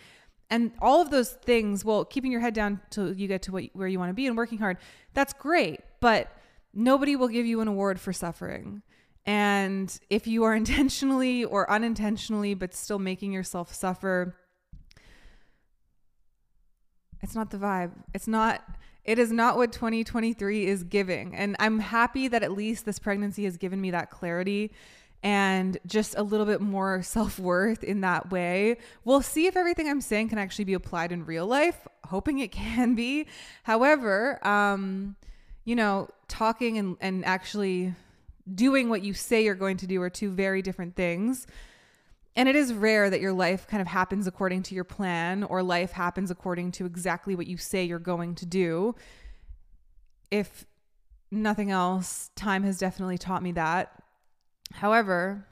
And 0.49 0.73
all 0.81 1.01
of 1.01 1.09
those 1.09 1.29
things, 1.31 1.85
well, 1.85 2.03
keeping 2.03 2.29
your 2.33 2.41
head 2.41 2.53
down 2.53 2.81
till 2.89 3.13
you 3.13 3.29
get 3.29 3.43
to 3.43 3.53
what, 3.53 3.63
where 3.71 3.87
you 3.87 3.97
want 3.97 4.09
to 4.09 4.13
be 4.13 4.27
and 4.27 4.35
working 4.35 4.57
hard, 4.57 4.75
that's 5.13 5.31
great. 5.31 5.79
But 6.01 6.27
nobody 6.73 7.15
will 7.15 7.29
give 7.29 7.45
you 7.45 7.61
an 7.61 7.69
award 7.69 7.97
for 7.97 8.11
suffering. 8.11 8.81
And 9.25 9.97
if 10.09 10.27
you 10.27 10.43
are 10.43 10.53
intentionally 10.63 11.45
or 11.45 11.71
unintentionally, 11.71 12.55
but 12.55 12.73
still 12.73 12.99
making 12.99 13.31
yourself 13.31 13.73
suffer, 13.73 14.35
it's 17.21 17.35
not 17.35 17.51
the 17.51 17.57
vibe. 17.57 17.91
It's 18.13 18.27
not 18.27 18.65
it 19.07 19.17
is 19.17 19.31
not 19.31 19.55
what 19.55 19.71
2023 19.71 20.67
is 20.67 20.83
giving. 20.83 21.33
And 21.33 21.55
I'm 21.59 21.79
happy 21.79 22.27
that 22.27 22.43
at 22.43 22.51
least 22.51 22.85
this 22.85 22.99
pregnancy 22.99 23.45
has 23.45 23.55
given 23.55 23.79
me 23.79 23.89
that 23.91 24.11
clarity 24.11 24.73
and 25.23 25.77
just 25.87 26.15
a 26.17 26.23
little 26.23 26.45
bit 26.45 26.59
more 26.59 27.01
self 27.03 27.39
worth 27.39 27.83
in 27.83 28.01
that 28.01 28.29
way. 28.29 28.77
We'll 29.05 29.21
see 29.21 29.47
if 29.47 29.55
everything 29.55 29.89
I'm 29.89 30.01
saying 30.01 30.29
can 30.29 30.37
actually 30.37 30.65
be 30.65 30.73
applied 30.73 31.13
in 31.13 31.25
real 31.25 31.47
life, 31.47 31.87
hoping 32.03 32.39
it 32.39 32.51
can 32.51 32.95
be. 32.95 33.27
However, 33.63 34.45
um, 34.45 35.15
you 35.63 35.75
know, 35.75 36.09
talking 36.27 36.77
and, 36.77 36.97
and 36.99 37.25
actually 37.25 37.93
doing 38.53 38.89
what 38.89 39.03
you 39.03 39.13
say 39.13 39.43
you're 39.43 39.55
going 39.55 39.77
to 39.77 39.87
do 39.87 40.01
are 40.01 40.09
two 40.09 40.31
very 40.31 40.61
different 40.61 40.95
things. 40.95 41.47
And 42.37 42.47
it 42.47 42.55
is 42.55 42.71
rare 42.71 43.09
that 43.09 43.19
your 43.19 43.33
life 43.33 43.65
kind 43.65 43.81
of 43.81 43.87
happens 43.87 44.27
according 44.27 44.61
to 44.63 44.75
your 44.75 44.83
plan 44.83 45.43
or 45.43 45.63
life 45.63 45.91
happens 45.91 46.29
according 46.29 46.71
to 46.73 46.85
exactly 46.85 47.35
what 47.35 47.47
you 47.47 47.57
say 47.57 47.83
you're 47.83 47.97
going 47.97 48.35
to 48.35 48.45
do. 48.45 48.93
If 50.29 50.67
nothing 51.31 51.71
else, 51.71 52.29
time 52.35 52.61
has 52.61 52.77
definitely 52.77 53.17
taught 53.17 53.41
me 53.41 53.53
that. 53.53 54.03
However, 54.71 55.47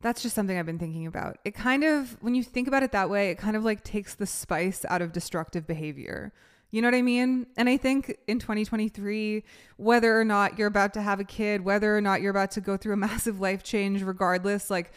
that's 0.00 0.22
just 0.22 0.34
something 0.34 0.58
I've 0.58 0.66
been 0.66 0.78
thinking 0.78 1.06
about. 1.06 1.38
It 1.44 1.54
kind 1.54 1.84
of, 1.84 2.20
when 2.20 2.34
you 2.34 2.42
think 2.42 2.66
about 2.66 2.82
it 2.82 2.90
that 2.90 3.08
way, 3.08 3.30
it 3.30 3.38
kind 3.38 3.56
of 3.56 3.64
like 3.64 3.84
takes 3.84 4.16
the 4.16 4.26
spice 4.26 4.84
out 4.88 5.02
of 5.02 5.12
destructive 5.12 5.68
behavior. 5.68 6.32
You 6.72 6.82
know 6.82 6.88
what 6.88 6.96
I 6.96 7.02
mean? 7.02 7.46
And 7.56 7.68
I 7.68 7.76
think 7.76 8.18
in 8.26 8.40
2023, 8.40 9.44
whether 9.76 10.18
or 10.18 10.24
not 10.24 10.58
you're 10.58 10.66
about 10.66 10.94
to 10.94 11.02
have 11.02 11.20
a 11.20 11.24
kid, 11.24 11.64
whether 11.64 11.96
or 11.96 12.00
not 12.00 12.20
you're 12.20 12.32
about 12.32 12.50
to 12.52 12.60
go 12.60 12.76
through 12.76 12.94
a 12.94 12.96
massive 13.08 13.40
life 13.40 13.62
change, 13.62 14.02
regardless, 14.02 14.68
like 14.68 14.90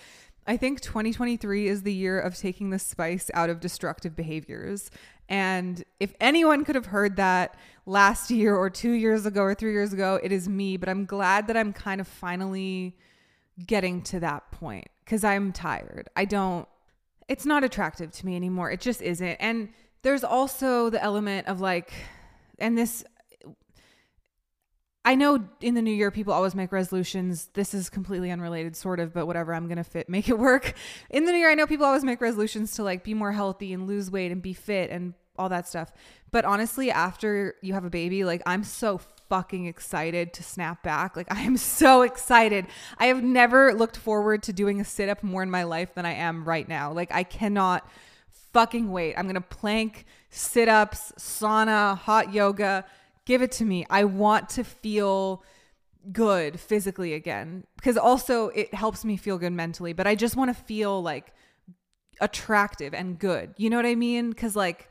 I 0.48 0.56
think 0.56 0.80
2023 0.80 1.68
is 1.68 1.84
the 1.84 1.94
year 1.94 2.20
of 2.20 2.38
taking 2.38 2.70
the 2.70 2.80
spice 2.80 3.30
out 3.34 3.50
of 3.50 3.60
destructive 3.60 4.16
behaviors. 4.16 4.90
And 5.28 5.84
if 6.00 6.14
anyone 6.22 6.64
could 6.64 6.76
have 6.76 6.86
heard 6.86 7.18
that 7.18 7.56
last 7.86 8.32
year 8.32 8.56
or 8.56 8.70
two 8.70 8.92
years 8.92 9.26
ago 9.26 9.42
or 9.42 9.54
three 9.54 9.74
years 9.74 9.92
ago, 9.92 10.20
it 10.24 10.32
is 10.32 10.48
me. 10.48 10.78
But 10.78 10.88
I'm 10.88 11.06
glad 11.06 11.48
that 11.48 11.58
I'm 11.58 11.74
kind 11.74 12.00
of 12.00 12.08
finally 12.08 12.96
getting 13.66 14.02
to 14.04 14.22
that 14.22 14.50
point 14.52 14.88
because 15.04 15.26
I'm 15.26 15.52
tired. 15.52 16.10
I 16.16 16.24
don't, 16.24 16.68
it's 17.28 17.46
not 17.46 17.66
attractive 17.66 18.12
to 18.12 18.26
me 18.26 18.38
anymore. 18.38 18.72
It 18.72 18.80
just 18.80 19.02
isn't. 19.02 19.36
And 19.42 19.70
there's 20.02 20.24
also 20.24 20.90
the 20.90 21.04
element 21.04 21.48
of 21.48 21.60
like, 21.60 21.92
and 22.58 22.78
this 22.78 23.04
I 25.08 25.16
know 25.16 25.40
in 25.62 25.74
the 25.74 25.82
new 25.82 25.94
year 25.94 26.12
people 26.12 26.34
always 26.34 26.54
make 26.54 26.74
resolutions. 26.74 27.48
This 27.54 27.74
is 27.74 27.90
completely 27.90 28.30
unrelated, 28.30 28.76
sort 28.76 29.00
of, 29.00 29.14
but 29.14 29.26
whatever. 29.26 29.54
I'm 29.54 29.70
gonna 29.70 29.86
fit 29.86 30.10
make 30.18 30.28
it 30.28 30.38
work. 30.38 30.74
In 31.10 31.24
the 31.24 31.32
new 31.32 31.38
year, 31.38 31.50
I 31.50 31.54
know 31.54 31.66
people 31.66 31.86
always 31.86 32.04
make 32.04 32.20
resolutions 32.20 32.74
to 32.74 32.84
like 32.84 33.06
be 33.06 33.14
more 33.14 33.32
healthy 33.32 33.72
and 33.72 33.88
lose 33.88 34.12
weight 34.12 34.34
and 34.34 34.42
be 34.42 34.52
fit 34.52 34.90
and 34.90 35.14
all 35.40 35.48
that 35.48 35.66
stuff. 35.66 35.94
But 36.32 36.44
honestly, 36.44 36.92
after 36.92 37.56
you 37.62 37.74
have 37.74 37.86
a 37.86 37.90
baby, 37.90 38.26
like 38.26 38.42
I'm 38.46 38.66
so 38.66 39.00
fucking 39.30 39.66
excited 39.66 40.34
to 40.34 40.44
snap 40.44 40.84
back. 40.84 41.16
Like 41.16 41.28
I 41.34 41.40
am 41.40 41.56
so 41.56 42.02
excited. 42.02 42.68
I 42.98 43.06
have 43.06 43.24
never 43.24 43.74
looked 43.74 43.96
forward 43.96 44.44
to 44.44 44.52
doing 44.52 44.82
a 44.82 44.84
sit 44.84 45.08
up 45.08 45.24
more 45.24 45.42
in 45.42 45.50
my 45.50 45.64
life 45.64 45.96
than 45.96 46.06
I 46.06 46.16
am 46.16 46.44
right 46.44 46.68
now. 46.68 46.92
Like 46.92 47.14
I 47.14 47.24
cannot 47.24 47.90
fucking 48.52 48.92
wait. 48.92 49.16
I'm 49.16 49.26
gonna 49.26 49.40
plank, 49.40 50.06
sit 50.32 50.68
ups, 50.68 51.14
sauna, 51.18 51.98
hot 51.98 52.34
yoga 52.34 52.84
Give 53.28 53.42
it 53.42 53.52
to 53.54 53.66
me. 53.66 53.86
I 53.90 54.06
want 54.06 54.48
to 54.52 54.64
feel 54.64 55.44
good 56.14 56.62
physically 56.62 57.14
again 57.14 57.66
because 57.76 57.98
also 57.98 58.48
it 58.48 58.74
helps 58.74 59.04
me 59.04 59.18
feel 59.18 59.38
good 59.38 59.52
mentally, 59.52 59.92
but 59.92 60.08
I 60.08 60.16
just 60.16 60.38
want 60.38 60.56
to 60.56 60.64
feel 60.64 61.04
like 61.04 61.34
attractive 62.22 62.94
and 62.94 63.20
good. 63.20 63.54
You 63.58 63.70
know 63.70 63.76
what 63.76 63.86
I 63.86 63.96
mean? 63.96 64.32
Cuz 64.32 64.56
like 64.56 64.88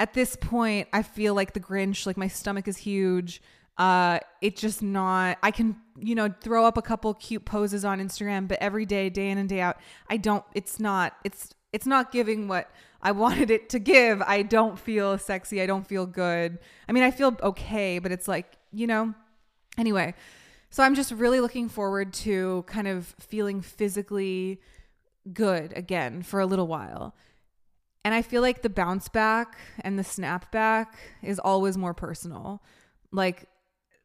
at 0.00 0.14
this 0.14 0.34
point 0.34 0.88
I 0.92 1.04
feel 1.04 1.32
like 1.34 1.52
the 1.52 1.60
Grinch, 1.60 2.06
like 2.06 2.16
my 2.16 2.26
stomach 2.26 2.66
is 2.66 2.78
huge. 2.78 3.40
Uh 3.78 4.18
it's 4.42 4.60
just 4.60 4.82
not 4.82 5.38
I 5.40 5.52
can, 5.52 5.76
you 5.96 6.16
know, 6.16 6.28
throw 6.40 6.66
up 6.66 6.76
a 6.76 6.82
couple 6.82 7.14
cute 7.14 7.44
poses 7.44 7.84
on 7.84 8.00
Instagram, 8.00 8.48
but 8.48 8.58
every 8.60 8.84
day, 8.84 9.10
day 9.10 9.30
in 9.30 9.38
and 9.38 9.48
day 9.48 9.60
out, 9.60 9.76
I 10.08 10.16
don't 10.16 10.42
it's 10.54 10.80
not 10.80 11.12
it's 11.22 11.54
it's 11.72 11.86
not 11.86 12.12
giving 12.12 12.48
what 12.48 12.70
I 13.02 13.12
wanted 13.12 13.50
it 13.50 13.68
to 13.70 13.78
give. 13.78 14.22
I 14.22 14.42
don't 14.42 14.78
feel 14.78 15.16
sexy. 15.18 15.60
I 15.62 15.66
don't 15.66 15.86
feel 15.86 16.06
good. 16.06 16.58
I 16.88 16.92
mean, 16.92 17.02
I 17.02 17.10
feel 17.10 17.36
okay, 17.42 17.98
but 17.98 18.12
it's 18.12 18.28
like, 18.28 18.56
you 18.72 18.86
know, 18.86 19.14
anyway. 19.78 20.14
So 20.70 20.82
I'm 20.82 20.94
just 20.94 21.10
really 21.12 21.40
looking 21.40 21.68
forward 21.68 22.12
to 22.14 22.64
kind 22.66 22.86
of 22.86 23.14
feeling 23.18 23.60
physically 23.60 24.60
good 25.32 25.76
again 25.76 26.22
for 26.22 26.40
a 26.40 26.46
little 26.46 26.66
while. 26.66 27.14
And 28.04 28.14
I 28.14 28.22
feel 28.22 28.40
like 28.40 28.62
the 28.62 28.70
bounce 28.70 29.08
back 29.08 29.58
and 29.80 29.98
the 29.98 30.04
snap 30.04 30.50
back 30.52 30.96
is 31.22 31.38
always 31.38 31.76
more 31.76 31.92
personal. 31.92 32.62
Like 33.12 33.46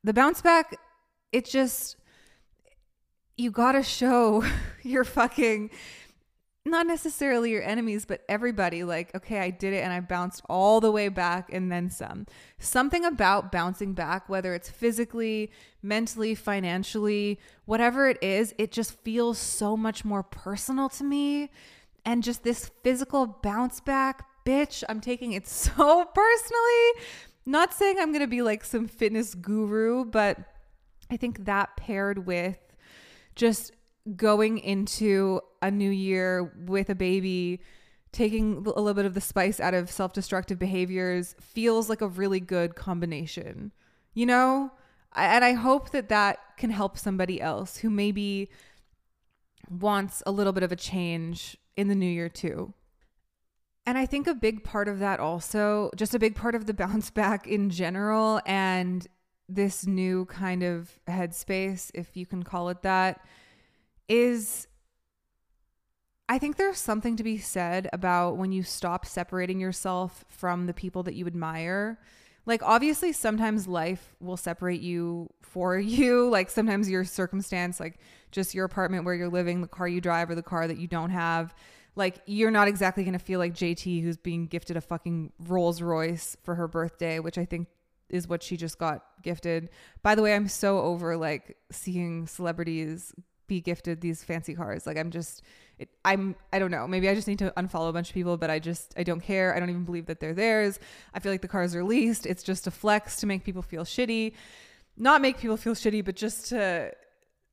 the 0.03 0.13
bounce 0.13 0.41
back, 0.41 0.75
it 1.31 1.45
just, 1.45 1.97
you 3.37 3.51
gotta 3.51 3.83
show 3.83 4.43
your 4.83 5.03
fucking 5.03 5.69
not 6.65 6.87
necessarily 6.87 7.51
your 7.51 7.61
enemies, 7.61 8.05
but 8.05 8.21
everybody, 8.27 8.83
like, 8.83 9.13
okay, 9.15 9.39
I 9.39 9.51
did 9.51 9.73
it 9.73 9.83
and 9.83 9.93
I 9.93 9.99
bounced 9.99 10.41
all 10.49 10.81
the 10.81 10.91
way 10.91 11.09
back 11.09 11.53
and 11.53 11.71
then 11.71 11.91
some. 11.91 12.25
Something 12.57 13.05
about 13.05 13.51
bouncing 13.51 13.93
back, 13.93 14.27
whether 14.27 14.55
it's 14.55 14.69
physically, 14.69 15.51
mentally, 15.83 16.33
financially, 16.33 17.39
whatever 17.65 18.09
it 18.09 18.17
is, 18.21 18.55
it 18.57 18.71
just 18.71 18.99
feels 19.03 19.37
so 19.37 19.77
much 19.77 20.03
more 20.03 20.23
personal 20.23 20.89
to 20.89 21.03
me. 21.03 21.51
And 22.03 22.23
just 22.23 22.43
this 22.43 22.71
physical 22.83 23.27
bounce 23.27 23.79
back, 23.79 24.25
bitch, 24.43 24.83
I'm 24.89 25.01
taking 25.01 25.33
it 25.33 25.47
so 25.47 26.05
personally. 26.05 27.05
Not 27.45 27.75
saying 27.75 27.97
I'm 27.99 28.11
to 28.13 28.27
be 28.27 28.41
like 28.41 28.63
some 28.63 28.87
fitness 28.87 29.35
guru, 29.35 30.03
but 30.03 30.39
I 31.11 31.17
think 31.17 31.45
that 31.45 31.77
paired 31.77 32.25
with 32.25 32.57
just 33.35 33.71
going 34.15 34.59
into 34.59 35.41
a 35.61 35.71
new 35.71 35.89
year 35.89 36.43
with 36.65 36.89
a 36.89 36.95
baby, 36.95 37.61
taking 38.11 38.57
a 38.57 38.59
little 38.59 38.93
bit 38.93 39.05
of 39.05 39.13
the 39.13 39.21
spice 39.21 39.59
out 39.59 39.73
of 39.73 39.89
self 39.89 40.13
destructive 40.13 40.59
behaviors 40.59 41.35
feels 41.39 41.89
like 41.89 42.01
a 42.01 42.07
really 42.07 42.39
good 42.39 42.75
combination, 42.75 43.71
you 44.13 44.25
know? 44.25 44.71
And 45.15 45.45
I 45.45 45.53
hope 45.53 45.91
that 45.91 46.09
that 46.09 46.39
can 46.57 46.69
help 46.69 46.97
somebody 46.97 47.41
else 47.41 47.77
who 47.77 47.89
maybe 47.89 48.49
wants 49.69 50.21
a 50.25 50.31
little 50.31 50.53
bit 50.53 50.63
of 50.63 50.71
a 50.71 50.75
change 50.75 51.57
in 51.75 51.87
the 51.87 51.95
new 51.95 52.09
year 52.09 52.29
too. 52.29 52.73
And 53.85 53.97
I 53.97 54.05
think 54.05 54.27
a 54.27 54.33
big 54.33 54.63
part 54.63 54.87
of 54.87 54.99
that 54.99 55.19
also, 55.19 55.91
just 55.95 56.15
a 56.15 56.19
big 56.19 56.35
part 56.35 56.55
of 56.55 56.65
the 56.65 56.73
bounce 56.75 57.09
back 57.09 57.47
in 57.47 57.69
general 57.69 58.41
and 58.45 59.07
this 59.47 59.85
new 59.85 60.25
kind 60.25 60.63
of 60.63 60.99
headspace, 61.07 61.91
if 61.93 62.17
you 62.17 62.25
can 62.25 62.43
call 62.43 62.69
it 62.69 62.81
that, 62.81 63.21
is 64.07 64.67
I 66.27 66.39
think 66.39 66.57
there's 66.57 66.79
something 66.79 67.15
to 67.17 67.23
be 67.23 67.37
said 67.37 67.87
about 67.93 68.37
when 68.37 68.51
you 68.51 68.63
stop 68.63 69.05
separating 69.05 69.59
yourself 69.59 70.25
from 70.27 70.65
the 70.65 70.73
people 70.73 71.03
that 71.03 71.13
you 71.13 71.27
admire. 71.27 71.99
Like, 72.47 72.63
obviously, 72.63 73.11
sometimes 73.11 73.67
life 73.67 74.15
will 74.19 74.37
separate 74.37 74.81
you 74.81 75.29
for 75.41 75.77
you. 75.79 76.27
Like, 76.29 76.49
sometimes 76.49 76.89
your 76.89 77.03
circumstance, 77.03 77.79
like 77.79 77.99
just 78.31 78.55
your 78.55 78.65
apartment 78.65 79.05
where 79.05 79.13
you're 79.13 79.29
living, 79.29 79.61
the 79.61 79.67
car 79.67 79.87
you 79.87 80.01
drive, 80.01 80.29
or 80.29 80.35
the 80.35 80.43
car 80.43 80.67
that 80.67 80.77
you 80.77 80.87
don't 80.87 81.11
have, 81.11 81.53
like, 81.95 82.21
you're 82.25 82.51
not 82.51 82.67
exactly 82.67 83.03
going 83.03 83.13
to 83.13 83.19
feel 83.19 83.39
like 83.39 83.53
JT, 83.53 84.03
who's 84.03 84.17
being 84.17 84.47
gifted 84.47 84.75
a 84.75 84.81
fucking 84.81 85.31
Rolls 85.47 85.81
Royce 85.81 86.35
for 86.43 86.55
her 86.55 86.67
birthday, 86.67 87.19
which 87.19 87.37
I 87.37 87.45
think 87.45 87.67
is 88.09 88.27
what 88.27 88.43
she 88.43 88.57
just 88.57 88.77
got 88.77 89.03
gifted. 89.21 89.69
By 90.03 90.15
the 90.15 90.21
way, 90.21 90.35
I'm 90.35 90.47
so 90.47 90.79
over 90.79 91.15
like 91.17 91.57
seeing 91.71 92.27
celebrities 92.27 93.13
be 93.47 93.61
gifted 93.61 94.01
these 94.01 94.23
fancy 94.23 94.55
cars. 94.55 94.85
Like 94.85 94.97
I'm 94.97 95.11
just, 95.11 95.41
it, 95.77 95.89
I'm, 96.03 96.35
I 96.53 96.59
don't 96.59 96.71
know. 96.71 96.87
Maybe 96.87 97.09
I 97.09 97.15
just 97.15 97.27
need 97.27 97.39
to 97.39 97.53
unfollow 97.57 97.89
a 97.89 97.93
bunch 97.93 98.09
of 98.09 98.13
people, 98.13 98.37
but 98.37 98.49
I 98.49 98.59
just, 98.59 98.93
I 98.97 99.03
don't 99.03 99.21
care. 99.21 99.55
I 99.55 99.59
don't 99.59 99.69
even 99.69 99.83
believe 99.83 100.05
that 100.07 100.19
they're 100.19 100.33
theirs. 100.33 100.79
I 101.13 101.19
feel 101.19 101.31
like 101.31 101.41
the 101.41 101.47
cars 101.47 101.75
are 101.75 101.83
leased. 101.83 102.25
It's 102.25 102.43
just 102.43 102.67
a 102.67 102.71
flex 102.71 103.17
to 103.17 103.27
make 103.27 103.43
people 103.43 103.61
feel 103.61 103.83
shitty, 103.83 104.33
not 104.97 105.21
make 105.21 105.37
people 105.37 105.57
feel 105.57 105.75
shitty, 105.75 106.03
but 106.03 106.15
just 106.15 106.47
to, 106.49 106.91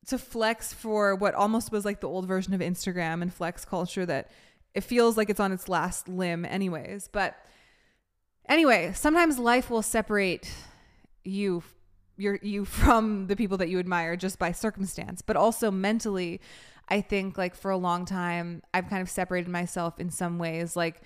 to 0.07 0.19
flex 0.19 0.73
for 0.73 1.15
what 1.15 1.35
almost 1.35 1.73
was 1.73 1.85
like 1.85 2.01
the 2.01 2.09
old 2.09 2.27
version 2.27 2.55
of 2.55 2.61
Instagram 2.61 3.23
and 3.23 3.33
flex 3.33 3.65
culture 3.65 4.07
that 4.07 4.31
it 4.75 4.83
feels 4.83 5.17
like 5.17 5.29
it's 5.29 5.41
on 5.41 5.53
its 5.53 5.69
last 5.69 6.09
limb, 6.09 6.45
anyways. 6.45 7.09
But 7.13 7.37
anyway, 8.49 8.93
sometimes 8.95 9.39
life 9.39 9.71
will 9.71 9.83
separate 9.83 10.53
you 11.25 11.63
your 12.17 12.39
you 12.43 12.65
from 12.81 13.27
the 13.27 13.37
people 13.37 13.59
that 13.59 13.69
you 13.69 13.79
admire 13.79 14.17
just 14.17 14.39
by 14.39 14.53
circumstance, 14.53 15.23
but 15.23 15.37
also 15.37 15.71
mentally. 15.71 16.41
I 16.89 17.01
think 17.01 17.39
like 17.39 17.55
for 17.55 17.71
a 17.71 17.77
long 17.77 18.05
time 18.05 18.63
I've 18.75 18.89
kind 18.89 19.01
of 19.01 19.09
separated 19.09 19.49
myself 19.49 19.99
in 19.99 20.11
some 20.11 20.39
ways. 20.39 20.77
Like 20.77 21.01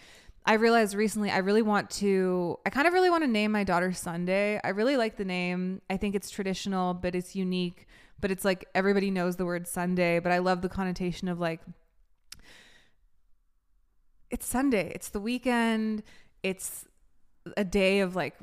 I 0.45 0.55
realized 0.55 0.95
recently 0.95 1.31
I 1.31 1.39
really 1.39 1.63
want 1.63 1.91
to 1.91 2.59
I 2.65 2.71
kind 2.71 2.89
of 2.89 2.95
really 2.95 3.11
want 3.11 3.25
to 3.25 3.29
name 3.29 3.53
my 3.53 3.63
daughter 3.63 3.93
Sunday. 3.93 4.61
I 4.65 4.71
really 4.71 4.97
like 4.97 5.17
the 5.17 5.25
name. 5.25 5.83
I 5.91 5.97
think 5.97 6.15
it's 6.15 6.31
traditional, 6.31 6.95
but 6.95 7.15
it's 7.15 7.37
unique. 7.37 7.87
But 8.19 8.31
it's 8.31 8.45
like 8.45 8.67
everybody 8.75 9.11
knows 9.11 9.37
the 9.37 9.45
word 9.45 9.69
Sunday, 9.69 10.19
but 10.19 10.33
I 10.33 10.39
love 10.39 10.63
the 10.63 10.71
connotation 10.71 11.29
of 11.29 11.39
like 11.39 11.61
it's 14.31 14.47
Sunday. 14.47 14.91
It's 14.95 15.11
the 15.11 15.21
weekend. 15.21 16.03
It's 16.43 16.87
a 17.57 17.65
day 17.65 18.01
of 18.01 18.17
like 18.17 18.35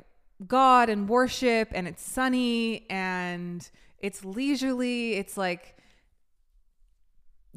God 0.46 0.88
and 0.88 1.08
worship 1.08 1.68
and 1.72 1.86
it's 1.86 2.02
sunny 2.02 2.86
and 2.90 3.68
it's 3.98 4.24
leisurely. 4.24 5.14
It's 5.14 5.36
like 5.36 5.76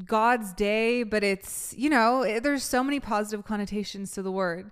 God's 0.06 0.54
day, 0.54 1.04
but 1.04 1.24
it's, 1.24 1.74
you 1.78 1.90
know, 1.90 2.22
eh, 2.22 2.40
there's 2.40 2.64
so 2.64 2.84
many 2.84 3.00
positive 3.00 3.46
connotations 3.46 4.12
to 4.12 4.22
the 4.22 4.32
word. 4.32 4.72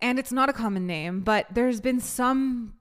And 0.00 0.18
it's 0.18 0.32
not 0.32 0.48
a 0.48 0.52
common 0.52 0.86
name, 0.86 1.20
but 1.20 1.46
there's 1.50 1.80
been 1.80 2.00
some 2.00 2.74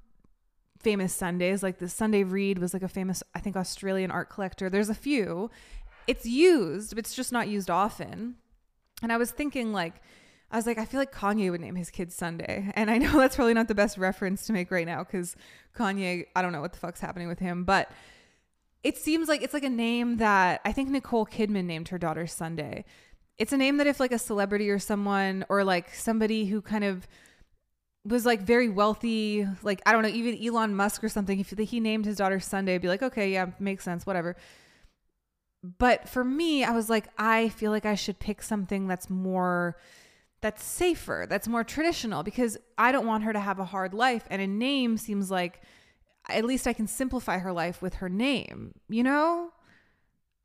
famous 0.79 1.13
Sundays. 1.13 1.63
Like 1.63 1.77
the 1.77 1.87
Sunday 1.87 2.23
Reed 2.23 2.57
was 2.59 2.73
like 2.73 2.83
a 2.83 2.87
famous, 2.87 3.23
I 3.33 3.39
think, 3.39 3.55
Australian 3.55 4.11
art 4.11 4.29
collector. 4.29 4.69
There's 4.69 4.89
a 4.89 4.95
few. 4.95 5.49
It's 6.07 6.25
used, 6.25 6.91
but 6.91 6.99
it's 6.99 7.13
just 7.13 7.31
not 7.31 7.47
used 7.47 7.69
often. 7.69 8.35
And 9.03 9.11
I 9.11 9.17
was 9.17 9.31
thinking, 9.31 9.71
like, 9.71 10.01
I 10.51 10.57
was 10.57 10.67
like, 10.67 10.77
I 10.77 10.85
feel 10.85 10.99
like 10.99 11.13
Kanye 11.13 11.49
would 11.49 11.61
name 11.61 11.75
his 11.75 11.89
kid 11.89 12.11
Sunday. 12.11 12.71
And 12.75 12.91
I 12.91 12.97
know 12.97 13.17
that's 13.17 13.35
probably 13.35 13.53
not 13.53 13.67
the 13.67 13.75
best 13.75 13.97
reference 13.97 14.45
to 14.47 14.53
make 14.53 14.69
right 14.69 14.85
now 14.85 15.03
because 15.03 15.35
Kanye, 15.75 16.25
I 16.35 16.41
don't 16.41 16.51
know 16.51 16.61
what 16.61 16.73
the 16.73 16.79
fuck's 16.79 16.99
happening 16.99 17.27
with 17.27 17.39
him, 17.39 17.63
but 17.63 17.91
it 18.83 18.97
seems 18.97 19.27
like 19.27 19.41
it's 19.41 19.53
like 19.53 19.63
a 19.63 19.69
name 19.69 20.17
that 20.17 20.61
I 20.65 20.71
think 20.71 20.89
Nicole 20.89 21.25
Kidman 21.25 21.65
named 21.65 21.89
her 21.89 21.97
daughter 21.97 22.27
Sunday. 22.27 22.85
It's 23.37 23.53
a 23.53 23.57
name 23.57 23.77
that 23.77 23.87
if 23.87 23.99
like 23.99 24.11
a 24.11 24.19
celebrity 24.19 24.69
or 24.69 24.79
someone 24.79 25.45
or 25.49 25.63
like 25.63 25.93
somebody 25.93 26.45
who 26.45 26.61
kind 26.61 26.83
of 26.83 27.07
was 28.03 28.25
like 28.25 28.41
very 28.41 28.69
wealthy, 28.69 29.47
like 29.61 29.81
I 29.85 29.91
don't 29.91 30.01
know, 30.01 30.09
even 30.09 30.43
Elon 30.43 30.75
Musk 30.75 31.03
or 31.03 31.09
something, 31.09 31.39
if 31.39 31.51
he 31.51 31.79
named 31.79 32.05
his 32.05 32.17
daughter 32.17 32.39
Sunday, 32.39 32.75
I'd 32.75 32.81
be 32.81 32.87
like, 32.87 33.03
okay, 33.03 33.31
yeah, 33.31 33.47
makes 33.59 33.83
sense, 33.83 34.05
whatever. 34.05 34.35
But 35.77 36.09
for 36.09 36.23
me, 36.23 36.63
I 36.63 36.71
was 36.71 36.89
like, 36.89 37.07
I 37.17 37.49
feel 37.49 37.69
like 37.69 37.85
I 37.85 37.93
should 37.93 38.17
pick 38.17 38.41
something 38.41 38.87
that's 38.87 39.09
more 39.09 39.77
that's 40.41 40.63
safer, 40.63 41.25
that's 41.29 41.47
more 41.47 41.63
traditional 41.63 42.23
because 42.23 42.57
I 42.77 42.91
don't 42.91 43.05
want 43.05 43.23
her 43.23 43.33
to 43.33 43.39
have 43.39 43.59
a 43.59 43.65
hard 43.65 43.93
life 43.93 44.25
and 44.29 44.41
a 44.41 44.47
name 44.47 44.97
seems 44.97 45.29
like 45.29 45.61
at 46.29 46.45
least 46.45 46.67
I 46.67 46.73
can 46.73 46.87
simplify 46.87 47.37
her 47.39 47.51
life 47.51 47.81
with 47.81 47.95
her 47.95 48.09
name, 48.09 48.73
you 48.89 49.03
know? 49.03 49.51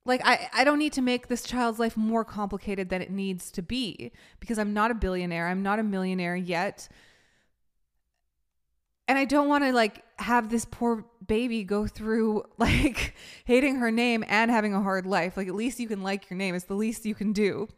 Like 0.05 0.21
I, 0.25 0.49
I 0.53 0.65
don't 0.65 0.79
need 0.79 0.93
to 0.95 1.03
make 1.03 1.29
this 1.29 1.43
child's 1.43 1.79
life 1.79 1.97
more 1.97 2.25
complicated 2.25 2.91
than 2.91 3.03
it 3.03 3.11
needs 3.11 3.51
to 3.53 3.63
be 3.63 4.13
because 4.39 4.59
I'm 4.59 4.73
not 4.73 4.91
a 4.91 4.95
billionaire. 4.95 5.49
I'm 5.49 5.63
not 5.63 5.79
a 5.79 5.83
millionaire 5.83 6.37
yet. 6.37 6.89
And 9.09 9.19
I 9.19 9.25
don't 9.25 9.49
want 9.49 9.65
to 9.65 9.73
like 9.73 10.05
have 10.19 10.49
this 10.49 10.65
poor 10.65 11.05
baby 11.27 11.65
go 11.65 11.87
through 11.87 12.45
like 12.59 13.15
hating 13.45 13.77
her 13.77 13.91
name 13.91 14.25
and 14.29 14.51
having 14.51 14.75
a 14.75 14.83
hard 14.83 15.07
life. 15.07 15.37
Like 15.37 15.49
at 15.49 15.55
least 15.55 15.81
you 15.81 15.89
can 15.89 16.03
like 16.03 16.31
your 16.31 16.37
name. 16.37 16.55
It's 16.55 16.67
the 16.67 16.75
least 16.75 17.05
you 17.05 17.15
can 17.15 17.33
do. 17.33 17.69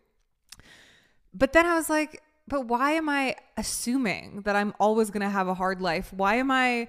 But 1.34 1.52
then 1.52 1.66
I 1.66 1.74
was 1.74 1.90
like, 1.90 2.22
but 2.46 2.66
why 2.66 2.92
am 2.92 3.08
I 3.08 3.36
assuming 3.56 4.42
that 4.42 4.56
I'm 4.56 4.74
always 4.80 5.10
going 5.10 5.22
to 5.22 5.28
have 5.28 5.48
a 5.48 5.54
hard 5.54 5.80
life? 5.80 6.12
Why 6.12 6.36
am 6.36 6.50
I 6.50 6.88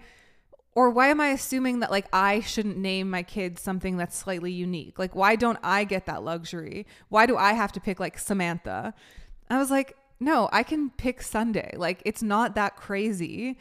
or 0.73 0.89
why 0.89 1.07
am 1.07 1.19
I 1.19 1.29
assuming 1.29 1.79
that 1.79 1.91
like 1.91 2.05
I 2.13 2.39
shouldn't 2.39 2.77
name 2.77 3.09
my 3.09 3.23
kids 3.23 3.61
something 3.61 3.97
that's 3.97 4.15
slightly 4.15 4.51
unique? 4.51 4.97
Like 4.97 5.15
why 5.15 5.35
don't 5.35 5.59
I 5.63 5.83
get 5.83 6.05
that 6.05 6.23
luxury? 6.23 6.85
Why 7.09 7.25
do 7.25 7.35
I 7.35 7.53
have 7.53 7.71
to 7.73 7.81
pick 7.81 7.99
like 7.99 8.17
Samantha? 8.17 8.93
I 9.49 9.57
was 9.57 9.71
like, 9.71 9.97
no, 10.19 10.47
I 10.51 10.63
can 10.63 10.91
pick 10.91 11.21
Sunday. 11.21 11.73
Like 11.75 12.01
it's 12.05 12.23
not 12.23 12.55
that 12.55 12.77
crazy. 12.77 13.57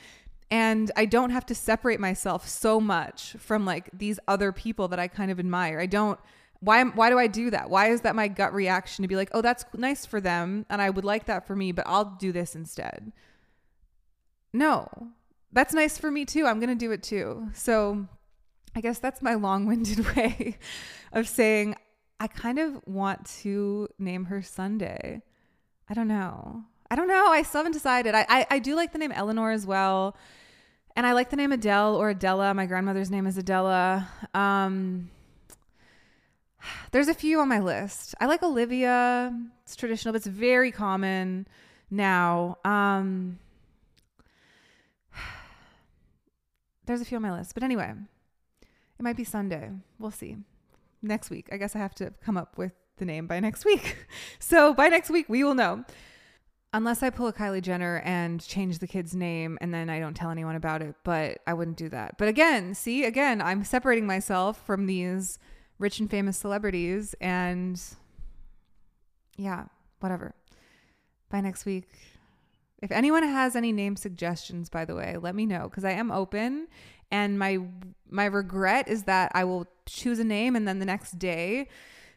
And 0.51 0.91
I 0.97 1.05
don't 1.05 1.31
have 1.31 1.47
to 1.47 1.55
separate 1.55 2.01
myself 2.01 2.49
so 2.49 2.81
much 2.81 3.37
from 3.39 3.65
like 3.65 3.91
these 3.93 4.19
other 4.29 4.53
people 4.53 4.89
that 4.89 4.99
I 4.99 5.09
kind 5.09 5.31
of 5.31 5.39
admire. 5.39 5.81
I 5.81 5.87
don't 5.87 6.19
why 6.61 6.83
why 6.83 7.11
do 7.11 7.19
I 7.19 7.27
do 7.27 7.51
that? 7.51 7.71
Why 7.71 7.89
is 7.89 8.01
that 8.03 8.17
my 8.17 8.29
gut 8.29 8.53
reaction 8.53 9.03
to 9.03 9.09
be 9.09 9.17
like, 9.17 9.31
"Oh, 9.33 9.43
that's 9.43 9.65
nice 9.75 10.05
for 10.05 10.21
them 10.21 10.67
and 10.69 10.83
I 10.83 10.91
would 10.91 11.05
like 11.05 11.27
that 11.27 11.47
for 11.47 11.55
me, 11.55 11.73
but 11.73 11.87
I'll 11.87 12.17
do 12.19 12.33
this 12.33 12.55
instead." 12.55 13.13
No 14.53 15.13
that's 15.53 15.75
nice 15.75 15.99
for 15.99 16.11
me 16.11 16.25
too. 16.25 16.47
I'm 16.47 16.61
going 16.61 16.69
to 16.69 16.75
do 16.75 16.93
it 16.93 17.03
too. 17.03 17.49
So 17.55 18.07
I 18.75 18.81
guess 18.81 18.99
that's 18.99 19.23
my 19.23 19.35
long 19.35 19.67
winded 19.67 20.01
way 20.17 20.59
of 21.13 21.29
saying 21.29 21.77
I 22.21 22.27
kind 22.27 22.59
of 22.59 22.81
want 22.87 23.25
to 23.43 23.89
name 23.99 24.27
her 24.27 24.43
Sunday. 24.43 25.23
I 25.89 25.95
don't 25.95 26.09
know. 26.09 26.65
I 26.91 26.97
don't 26.97 27.09
know. 27.09 27.29
I 27.29 27.43
still 27.43 27.61
haven't 27.61 27.73
decided. 27.73 28.15
I, 28.15 28.27
I, 28.29 28.47
I 28.51 28.59
do 28.59 28.75
like 28.75 28.93
the 28.93 28.99
name 28.99 29.13
Eleanor 29.13 29.51
as 29.51 29.67
well. 29.67 30.17
And 30.97 31.07
I 31.07 31.13
like 31.13 31.31
the 31.31 31.37
name 31.37 31.53
Adele 31.53 31.95
or 31.95 32.11
Adela. 32.11 32.53
My 32.55 32.67
grandmother's 32.67 33.11
name 33.11 33.27
is 33.27 33.39
Adela. 33.39 34.09
Um, 34.35 35.11
there's 36.91 37.09
a 37.09 37.15
few 37.15 37.41
on 37.41 37.49
my 37.49 37.61
list. 37.61 38.15
I 38.21 38.27
like 38.27 38.43
Olivia. 38.43 39.35
It's 39.63 39.77
traditional, 39.77 40.13
but 40.13 40.19
it's 40.19 40.27
very 40.27 40.73
common 40.73 41.47
now. 41.91 42.59
Um, 42.65 43.39
there's 46.87 47.01
a 47.01 47.05
few 47.05 47.17
on 47.17 47.23
my 47.23 47.33
list. 47.33 47.55
But 47.55 47.63
anyway, 47.63 47.93
it 48.63 49.03
might 49.03 49.17
be 49.17 49.25
Sunday. 49.25 49.71
We'll 49.99 50.11
see. 50.11 50.37
Next 51.03 51.31
week. 51.31 51.49
I 51.53 51.57
guess 51.57 51.77
I 51.77 51.79
have 51.79 51.95
to 51.97 52.13
come 52.25 52.37
up 52.37 52.59
with 52.59 52.73
the 52.97 53.05
name 53.05 53.27
by 53.27 53.41
next 53.41 53.65
week. 53.65 54.07
so 54.39 54.75
by 54.75 54.89
next 54.89 55.11
week, 55.11 55.27
we 55.29 55.45
will 55.45 55.55
know. 55.55 55.85
Unless 56.75 57.03
I 57.03 57.09
pull 57.09 57.29
a 57.29 57.33
Kylie 57.33 57.63
Jenner 57.63 58.03
and 58.05 58.47
change 58.47 58.79
the 58.79 58.87
kid's 58.87 59.15
name 59.15 59.57
and 59.63 59.73
then 59.73 59.89
I 59.89 60.01
don't 60.01 60.13
tell 60.13 60.29
anyone 60.29 60.55
about 60.55 60.83
it, 60.83 60.97
but 61.03 61.39
I 61.47 61.55
wouldn't 61.55 61.79
do 61.79 61.89
that. 61.89 62.19
But 62.19 62.29
again, 62.29 62.75
see, 62.75 63.07
again, 63.07 63.41
I'm 63.41 63.65
separating 63.65 64.07
myself 64.07 64.63
from 64.67 64.85
these 64.85 65.39
rich 65.79 66.01
and 66.01 66.11
famous 66.11 66.37
celebrities 66.37 67.15
and 67.21 67.81
yeah, 69.37 69.65
whatever. 70.01 70.35
By 71.31 71.41
next 71.41 71.65
week, 71.65 71.89
if 72.81 72.91
anyone 72.91 73.23
has 73.23 73.57
any 73.57 73.73
name 73.73 73.97
suggestions, 73.97 74.69
by 74.69 74.85
the 74.85 74.95
way, 74.95 75.17
let 75.21 75.35
me 75.35 75.47
know 75.47 75.69
because 75.69 75.85
I 75.85 75.93
am 75.93 76.11
open. 76.11 76.69
And 77.11 77.39
my 77.39 77.59
my 78.09 78.27
regret 78.27 78.89
is 78.89 79.05
that 79.05 79.33
I 79.35 79.45
will 79.45 79.67
choose 79.87 80.19
a 80.19 80.25
name 80.25 80.57
and 80.57 80.69
then 80.69 80.79
the 80.79 80.85
next 80.85 81.19
day, 81.19 81.69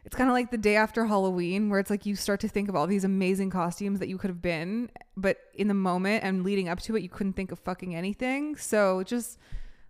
it's 0.04 0.15
kind 0.15 0.30
of 0.30 0.34
like 0.34 0.52
the 0.52 0.58
day 0.58 0.76
after 0.76 1.06
Halloween 1.06 1.69
where 1.69 1.80
it's 1.80 1.89
like 1.89 2.06
you 2.06 2.15
start 2.15 2.39
to 2.41 2.47
think 2.47 2.69
of 2.69 2.76
all 2.76 2.88
these 2.88 3.04
amazing 3.04 3.50
costumes 3.50 4.00
that 4.00 4.10
you 4.10 4.17
could 4.17 4.30
have 4.30 4.41
been, 4.41 4.89
but 5.15 5.38
in 5.54 5.67
the 5.67 5.74
moment 5.74 6.24
and 6.24 6.43
leading 6.43 6.67
up 6.67 6.80
to 6.82 6.95
it, 6.95 7.04
you 7.04 7.10
couldn't 7.10 7.34
think 7.34 7.52
of 7.52 7.60
fucking 7.60 7.95
anything. 7.95 8.56
So 8.56 9.04
just 9.04 9.38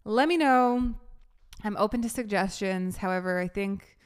let 0.04 0.28
me 0.28 0.38
know. 0.38 0.96
I'm 1.64 1.78
open 1.78 2.02
to 2.02 2.10
suggestions. 2.10 2.98
However, 2.98 3.40
I 3.40 3.48
think 3.48 3.98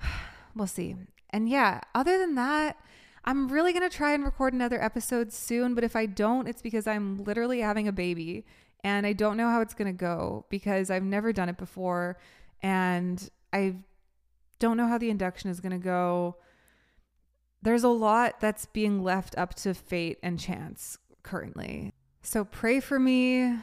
we'll 0.54 0.66
see. 0.66 0.96
And 1.30 1.48
yeah, 1.48 1.80
other 1.94 2.18
than 2.18 2.34
that, 2.36 2.76
I'm 3.24 3.48
really 3.48 3.72
going 3.72 3.88
to 3.88 3.94
try 3.94 4.12
and 4.12 4.24
record 4.24 4.54
another 4.54 4.82
episode 4.82 5.32
soon, 5.32 5.74
but 5.74 5.82
if 5.82 5.96
I 5.96 6.06
don't, 6.06 6.46
it's 6.46 6.62
because 6.62 6.86
I'm 6.86 7.24
literally 7.24 7.60
having 7.60 7.88
a 7.88 7.92
baby 7.92 8.44
and 8.84 9.04
I 9.04 9.14
don't 9.14 9.36
know 9.36 9.50
how 9.50 9.60
it's 9.60 9.74
going 9.74 9.92
to 9.92 9.98
go 9.98 10.46
because 10.48 10.90
I've 10.90 11.02
never 11.02 11.32
done 11.32 11.48
it 11.48 11.58
before 11.58 12.18
and 12.62 13.28
I 13.52 13.76
don't 14.60 14.76
know 14.76 14.86
how 14.86 14.96
the 14.96 15.10
induction 15.10 15.50
is 15.50 15.58
going 15.58 15.72
to 15.72 15.84
go. 15.84 16.36
There's 17.62 17.82
a 17.82 17.88
lot 17.88 18.38
that's 18.40 18.66
being 18.66 19.02
left 19.02 19.36
up 19.36 19.54
to 19.56 19.74
fate 19.74 20.18
and 20.22 20.38
chance 20.38 20.98
currently. 21.24 21.92
So 22.22 22.44
pray 22.44 22.78
for 22.78 23.00
me 23.00 23.56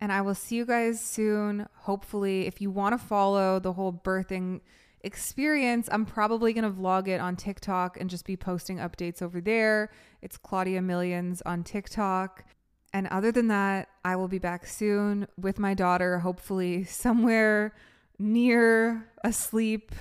and 0.00 0.12
I 0.12 0.20
will 0.20 0.34
see 0.34 0.56
you 0.56 0.66
guys 0.66 1.00
soon. 1.00 1.66
Hopefully, 1.80 2.46
if 2.46 2.60
you 2.60 2.70
want 2.70 2.98
to 2.98 3.04
follow 3.04 3.58
the 3.58 3.72
whole 3.72 3.92
birthing 3.92 4.60
experience, 5.02 5.88
I'm 5.90 6.04
probably 6.04 6.52
going 6.52 6.64
to 6.64 6.70
vlog 6.70 7.08
it 7.08 7.20
on 7.20 7.36
TikTok 7.36 8.00
and 8.00 8.08
just 8.08 8.24
be 8.24 8.36
posting 8.36 8.78
updates 8.78 9.22
over 9.22 9.40
there. 9.40 9.90
It's 10.22 10.36
Claudia 10.36 10.82
Millions 10.82 11.42
on 11.42 11.64
TikTok. 11.64 12.44
And 12.92 13.06
other 13.08 13.30
than 13.30 13.48
that, 13.48 13.88
I 14.04 14.16
will 14.16 14.28
be 14.28 14.38
back 14.38 14.66
soon 14.66 15.26
with 15.36 15.58
my 15.58 15.74
daughter, 15.74 16.20
hopefully 16.20 16.84
somewhere 16.84 17.74
near 18.18 19.08
asleep 19.22 19.92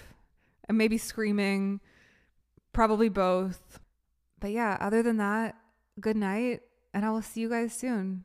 and 0.67 0.77
maybe 0.77 0.97
screaming, 0.97 1.79
probably 2.73 3.09
both. 3.09 3.79
But 4.39 4.51
yeah, 4.51 4.77
other 4.79 5.03
than 5.03 5.17
that, 5.17 5.55
good 5.99 6.15
night, 6.15 6.61
and 6.93 7.05
I 7.05 7.09
will 7.09 7.21
see 7.21 7.41
you 7.41 7.49
guys 7.49 7.73
soon. 7.73 8.23